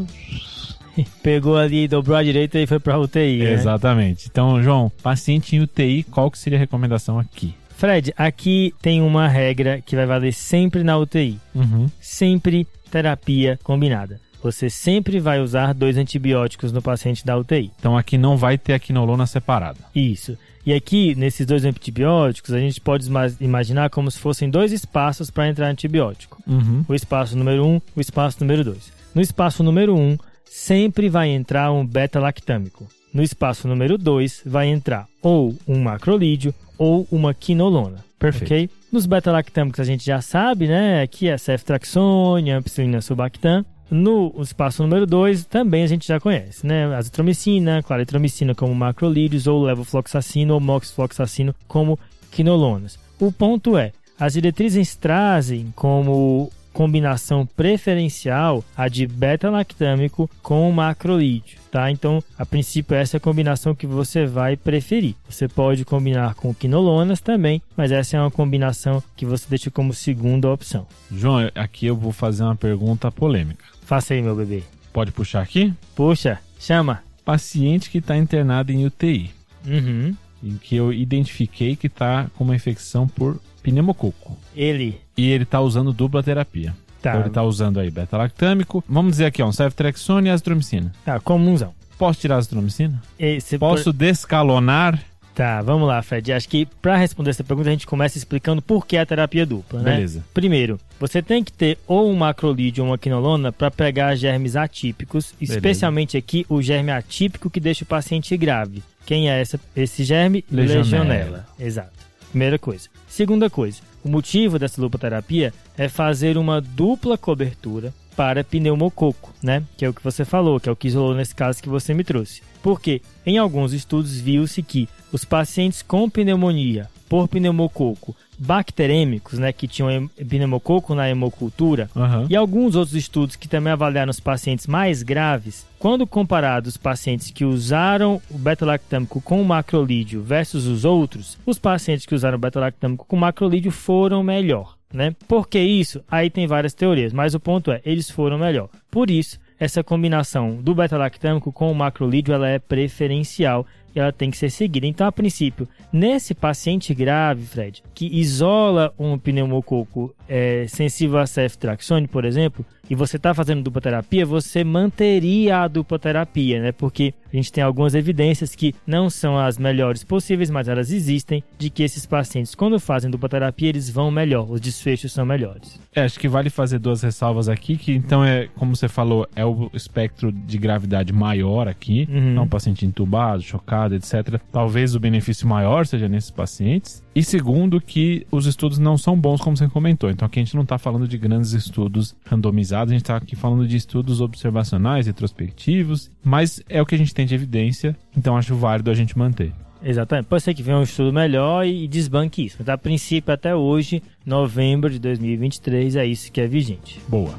Pegou 1.22 1.56
ali, 1.56 1.88
dobrou 1.88 2.16
a 2.16 2.22
direita 2.22 2.58
e 2.58 2.66
foi 2.66 2.78
para 2.78 2.98
UTI. 2.98 3.38
Né? 3.38 3.52
Exatamente. 3.52 4.28
Então, 4.30 4.62
João, 4.62 4.90
paciente 5.02 5.56
em 5.56 5.60
UTI, 5.60 6.04
qual 6.04 6.30
que 6.30 6.38
seria 6.38 6.58
a 6.58 6.60
recomendação 6.60 7.18
aqui? 7.18 7.54
Fred, 7.76 8.14
aqui 8.16 8.74
tem 8.80 9.02
uma 9.02 9.28
regra 9.28 9.82
que 9.82 9.94
vai 9.94 10.06
valer 10.06 10.32
sempre 10.32 10.82
na 10.82 10.96
UTI. 10.96 11.38
Uhum. 11.54 11.86
Sempre 12.00 12.66
terapia 12.90 13.58
combinada. 13.62 14.18
Você 14.42 14.70
sempre 14.70 15.18
vai 15.18 15.40
usar 15.40 15.74
dois 15.74 15.96
antibióticos 15.96 16.72
no 16.72 16.80
paciente 16.80 17.24
da 17.24 17.36
UTI. 17.36 17.70
Então 17.78 17.96
aqui 17.96 18.16
não 18.16 18.36
vai 18.36 18.56
ter 18.56 18.72
a 18.72 18.78
quinolona 18.78 19.26
separada. 19.26 19.80
Isso. 19.94 20.38
E 20.64 20.72
aqui, 20.72 21.14
nesses 21.14 21.46
dois 21.46 21.64
antibióticos, 21.64 22.52
a 22.52 22.58
gente 22.58 22.80
pode 22.80 23.08
imaginar 23.40 23.88
como 23.88 24.10
se 24.10 24.18
fossem 24.18 24.50
dois 24.50 24.72
espaços 24.72 25.30
para 25.30 25.48
entrar 25.48 25.68
antibiótico. 25.68 26.42
Uhum. 26.46 26.84
O 26.88 26.94
espaço 26.94 27.36
número 27.36 27.64
1, 27.64 27.68
um, 27.68 27.80
o 27.94 28.00
espaço 28.00 28.38
número 28.40 28.64
2. 28.64 28.92
No 29.14 29.22
espaço 29.22 29.62
número 29.62 29.94
1, 29.94 30.00
um, 30.00 30.18
sempre 30.46 31.08
vai 31.08 31.28
entrar 31.28 31.72
um 31.72 31.84
beta-lactâmico. 31.84 32.86
No 33.12 33.22
espaço 33.22 33.66
número 33.68 33.96
2, 33.98 34.42
vai 34.44 34.68
entrar 34.68 35.06
ou 35.22 35.54
um 35.66 35.80
macrolídeo 35.80 36.54
ou 36.78 37.06
uma 37.10 37.32
quinolona. 37.32 38.04
Perfeito. 38.18 38.44
Okay? 38.44 38.70
Nos 38.90 39.06
beta-lactâmicos 39.06 39.80
a 39.80 39.84
gente 39.84 40.04
já 40.04 40.20
sabe, 40.20 40.66
né? 40.66 41.02
Aqui 41.02 41.28
é 41.28 41.36
ceftraxone, 41.36 42.50
ampicilina 42.50 43.00
subactam. 43.00 43.64
No 43.90 44.34
espaço 44.40 44.82
número 44.82 45.06
2, 45.06 45.44
também 45.44 45.84
a 45.84 45.86
gente 45.86 46.08
já 46.08 46.18
conhece, 46.18 46.66
né? 46.66 46.92
Azitromicina, 46.94 47.82
claritromicina 47.82 48.54
como 48.54 48.74
macrolídeos, 48.74 49.46
ou 49.46 49.62
levofloxacino 49.62 50.54
ou 50.54 50.60
moxifloxacino 50.60 51.54
como 51.68 51.98
quinolonas. 52.30 52.98
O 53.20 53.30
ponto 53.30 53.78
é, 53.78 53.92
as 54.18 54.32
diretrizes 54.32 54.96
trazem 54.96 55.72
como 55.76 56.50
combinação 56.76 57.46
preferencial 57.46 58.62
a 58.76 58.86
de 58.86 59.06
beta-lactâmico 59.06 60.28
com 60.42 60.70
macrolídeo, 60.70 61.58
tá? 61.70 61.90
Então, 61.90 62.22
a 62.38 62.44
princípio, 62.44 62.94
essa 62.94 63.16
é 63.16 63.18
a 63.18 63.20
combinação 63.20 63.74
que 63.74 63.86
você 63.86 64.26
vai 64.26 64.58
preferir. 64.58 65.14
Você 65.26 65.48
pode 65.48 65.86
combinar 65.86 66.34
com 66.34 66.54
quinolonas 66.54 67.18
também, 67.18 67.62
mas 67.74 67.90
essa 67.90 68.18
é 68.18 68.20
uma 68.20 68.30
combinação 68.30 69.02
que 69.16 69.24
você 69.24 69.46
deixa 69.48 69.70
como 69.70 69.94
segunda 69.94 70.52
opção. 70.52 70.86
João, 71.10 71.50
aqui 71.54 71.86
eu 71.86 71.96
vou 71.96 72.12
fazer 72.12 72.42
uma 72.42 72.54
pergunta 72.54 73.10
polêmica. 73.10 73.64
Faça 73.80 74.12
aí, 74.12 74.20
meu 74.20 74.36
bebê. 74.36 74.62
Pode 74.92 75.12
puxar 75.12 75.40
aqui? 75.40 75.72
Puxa, 75.94 76.38
chama. 76.60 77.02
Paciente 77.24 77.88
que 77.88 77.98
está 77.98 78.18
internado 78.18 78.70
em 78.70 78.84
UTI. 78.84 79.30
Uhum. 79.66 80.14
Em 80.44 80.58
que 80.58 80.76
eu 80.76 80.92
identifiquei 80.92 81.74
que 81.74 81.86
está 81.86 82.26
com 82.36 82.44
uma 82.44 82.54
infecção 82.54 83.08
por 83.08 83.40
pneumococo. 83.66 84.36
Ele. 84.54 85.00
E 85.16 85.28
ele 85.28 85.44
tá 85.44 85.60
usando 85.60 85.92
dupla 85.92 86.22
terapia. 86.22 86.72
Tá. 87.02 87.10
Então 87.10 87.20
ele 87.22 87.30
tá 87.30 87.42
usando 87.42 87.80
aí 87.80 87.90
beta-lactâmico. 87.90 88.84
Vamos 88.88 89.12
dizer 89.12 89.26
aqui, 89.26 89.42
ó, 89.42 89.48
um 89.48 89.52
ceftriaxone 89.52 90.28
e 90.28 90.30
azitromicina. 90.30 90.92
Tá, 91.04 91.18
comunzão. 91.18 91.74
Posso 91.98 92.20
tirar 92.20 92.36
a 92.36 92.38
azitromicina? 92.38 93.02
Esse 93.18 93.58
Posso 93.58 93.84
por... 93.84 93.92
descalonar? 93.94 95.02
Tá, 95.34 95.60
vamos 95.60 95.86
lá, 95.86 96.00
Fred. 96.00 96.32
Acho 96.32 96.48
que 96.48 96.64
para 96.80 96.96
responder 96.96 97.30
essa 97.30 97.44
pergunta 97.44 97.68
a 97.68 97.72
gente 97.72 97.86
começa 97.86 98.16
explicando 98.16 98.62
por 98.62 98.86
que 98.86 98.96
a 98.96 99.04
terapia 99.04 99.44
dupla, 99.44 99.82
né? 99.82 99.94
Beleza. 99.96 100.24
Primeiro, 100.32 100.80
você 100.98 101.20
tem 101.20 101.44
que 101.44 101.52
ter 101.52 101.76
ou 101.86 102.10
um 102.10 102.16
macrolídeo 102.16 102.84
ou 102.84 102.90
uma 102.90 102.96
quinolona 102.96 103.52
para 103.52 103.70
pegar 103.70 104.14
germes 104.14 104.56
atípicos, 104.56 105.34
Beleza. 105.38 105.58
especialmente 105.58 106.16
aqui 106.16 106.46
o 106.48 106.62
germe 106.62 106.90
atípico 106.90 107.50
que 107.50 107.60
deixa 107.60 107.84
o 107.84 107.86
paciente 107.86 108.34
grave. 108.36 108.82
Quem 109.04 109.30
é 109.30 109.40
essa, 109.40 109.60
esse 109.76 110.04
germe? 110.04 110.42
Legionela. 110.50 110.82
Legionela. 110.82 111.46
Exato. 111.60 112.05
Primeira 112.36 112.58
coisa. 112.58 112.90
Segunda 113.08 113.48
coisa, 113.48 113.80
o 114.04 114.10
motivo 114.10 114.58
dessa 114.58 114.78
lupoterapia 114.78 115.54
é 115.74 115.88
fazer 115.88 116.36
uma 116.36 116.60
dupla 116.60 117.16
cobertura 117.16 117.94
para 118.14 118.44
pneumococo, 118.44 119.32
né? 119.42 119.64
Que 119.74 119.86
é 119.86 119.88
o 119.88 119.94
que 119.94 120.04
você 120.04 120.22
falou, 120.22 120.60
que 120.60 120.68
é 120.68 120.72
o 120.72 120.76
que 120.76 120.86
isolou 120.86 121.14
nesse 121.14 121.34
caso 121.34 121.62
que 121.62 121.68
você 121.70 121.94
me 121.94 122.04
trouxe. 122.04 122.42
Porque 122.62 123.00
em 123.24 123.38
alguns 123.38 123.72
estudos 123.72 124.20
viu-se 124.20 124.62
que 124.62 124.86
os 125.10 125.24
pacientes 125.24 125.80
com 125.80 126.10
pneumonia 126.10 126.90
por 127.08 127.26
pneumococo 127.26 128.14
bacterêmicos, 128.38 129.38
né, 129.38 129.52
que 129.52 129.66
tinham 129.66 130.08
pneumococo 130.08 130.94
na 130.94 131.08
hemocultura, 131.08 131.90
uhum. 131.94 132.26
e 132.28 132.36
alguns 132.36 132.74
outros 132.74 132.96
estudos 132.96 133.36
que 133.36 133.48
também 133.48 133.72
avaliaram 133.72 134.10
os 134.10 134.20
pacientes 134.20 134.66
mais 134.66 135.02
graves, 135.02 135.66
quando 135.78 136.06
comparados 136.06 136.70
os 136.72 136.76
pacientes 136.76 137.30
que 137.30 137.44
usaram 137.44 138.20
o 138.30 138.38
beta-lactâmico 138.38 139.20
com 139.20 139.40
o 139.40 139.44
macrolídeo 139.44 140.22
versus 140.22 140.66
os 140.66 140.84
outros, 140.84 141.38
os 141.46 141.58
pacientes 141.58 142.06
que 142.06 142.14
usaram 142.14 142.36
o 142.36 142.40
beta-lactâmico 142.40 143.06
com 143.06 143.16
macrolídeo 143.16 143.70
foram 143.70 144.22
melhor. 144.22 144.76
Né? 144.92 145.14
Por 145.26 145.48
que 145.48 145.58
isso? 145.58 146.02
Aí 146.10 146.30
tem 146.30 146.46
várias 146.46 146.72
teorias, 146.72 147.12
mas 147.12 147.34
o 147.34 147.40
ponto 147.40 147.70
é, 147.70 147.80
eles 147.84 148.10
foram 148.10 148.38
melhor. 148.38 148.68
Por 148.90 149.10
isso, 149.10 149.38
essa 149.58 149.82
combinação 149.82 150.56
do 150.56 150.74
beta-lactâmico 150.74 151.52
com 151.52 151.70
o 151.70 151.74
macrolídeo 151.74 152.34
ela 152.34 152.48
é 152.48 152.58
preferencial 152.58 153.66
ela 153.98 154.12
tem 154.12 154.30
que 154.30 154.36
ser 154.36 154.50
seguida. 154.50 154.86
Então, 154.86 155.06
a 155.06 155.12
princípio, 155.12 155.68
nesse 155.92 156.34
paciente 156.34 156.94
grave, 156.94 157.44
Fred, 157.44 157.82
que 157.94 158.06
isola 158.06 158.92
um 158.98 159.18
pneumococo 159.18 160.14
é, 160.28 160.66
sensível 160.68 161.18
a 161.18 161.26
ceftriaxone, 161.26 162.06
por 162.06 162.24
exemplo, 162.24 162.64
e 162.88 162.94
você 162.94 163.16
está 163.16 163.34
fazendo 163.34 163.62
dupla 163.62 163.80
terapia, 163.80 164.24
você 164.24 164.64
manteria 164.64 165.62
a 165.62 165.68
dupla 165.68 165.98
terapia, 165.98 166.60
né? 166.60 166.72
Porque 166.72 167.14
a 167.32 167.36
gente 167.36 167.52
tem 167.52 167.62
algumas 167.62 167.94
evidências 167.94 168.54
que 168.54 168.74
não 168.86 169.10
são 169.10 169.38
as 169.38 169.58
melhores 169.58 170.04
possíveis, 170.04 170.50
mas 170.50 170.68
elas 170.68 170.90
existem, 170.90 171.42
de 171.58 171.68
que 171.68 171.82
esses 171.82 172.06
pacientes, 172.06 172.54
quando 172.54 172.78
fazem 172.78 173.10
dupla 173.10 173.28
terapia, 173.28 173.68
eles 173.68 173.90
vão 173.90 174.10
melhor, 174.10 174.50
os 174.50 174.60
desfechos 174.60 175.12
são 175.12 175.26
melhores. 175.26 175.80
É, 175.94 176.02
acho 176.02 176.18
que 176.18 176.28
vale 176.28 176.50
fazer 176.50 176.78
duas 176.78 177.02
ressalvas 177.02 177.48
aqui, 177.48 177.76
que 177.76 177.92
então 177.92 178.24
é, 178.24 178.48
como 178.56 178.74
você 178.74 178.88
falou, 178.88 179.28
é 179.34 179.44
o 179.44 179.70
espectro 179.72 180.30
de 180.30 180.58
gravidade 180.58 181.12
maior 181.12 181.68
aqui, 181.68 182.08
uhum. 182.10 182.42
um 182.42 182.48
paciente 182.48 182.86
entubado, 182.86 183.42
chocado, 183.42 183.94
etc. 183.94 184.40
Talvez 184.52 184.94
o 184.94 185.00
benefício 185.00 185.46
maior 185.46 185.86
seja 185.86 186.08
nesses 186.08 186.30
pacientes. 186.30 187.05
E 187.16 187.24
segundo, 187.24 187.80
que 187.80 188.26
os 188.30 188.44
estudos 188.44 188.78
não 188.78 188.98
são 188.98 189.18
bons, 189.18 189.40
como 189.40 189.56
você 189.56 189.66
comentou. 189.68 190.10
Então 190.10 190.26
aqui 190.26 190.38
a 190.38 190.44
gente 190.44 190.54
não 190.54 190.64
está 190.64 190.76
falando 190.76 191.08
de 191.08 191.16
grandes 191.16 191.54
estudos 191.54 192.14
randomizados, 192.26 192.92
a 192.92 192.94
gente 192.94 193.04
está 193.04 193.16
aqui 193.16 193.34
falando 193.34 193.66
de 193.66 193.74
estudos 193.74 194.20
observacionais, 194.20 195.06
retrospectivos, 195.06 196.10
mas 196.22 196.62
é 196.68 196.82
o 196.82 196.84
que 196.84 196.94
a 196.94 196.98
gente 196.98 197.14
tem 197.14 197.24
de 197.24 197.34
evidência, 197.34 197.96
então 198.14 198.36
acho 198.36 198.54
válido 198.54 198.90
a 198.90 198.94
gente 198.94 199.16
manter. 199.16 199.50
Exatamente. 199.82 200.26
Pode 200.26 200.42
ser 200.42 200.52
que 200.52 200.62
venha 200.62 200.76
um 200.76 200.82
estudo 200.82 201.10
melhor 201.10 201.66
e 201.66 201.88
desbanque 201.88 202.44
isso. 202.44 202.56
Mas 202.58 202.68
a 202.68 202.76
princípio, 202.76 203.32
até 203.32 203.56
hoje, 203.56 204.02
novembro 204.26 204.90
de 204.90 204.98
2023, 204.98 205.96
é 205.96 206.04
isso 206.04 206.30
que 206.30 206.42
é 206.42 206.46
vigente. 206.46 207.00
Boa. 207.08 207.34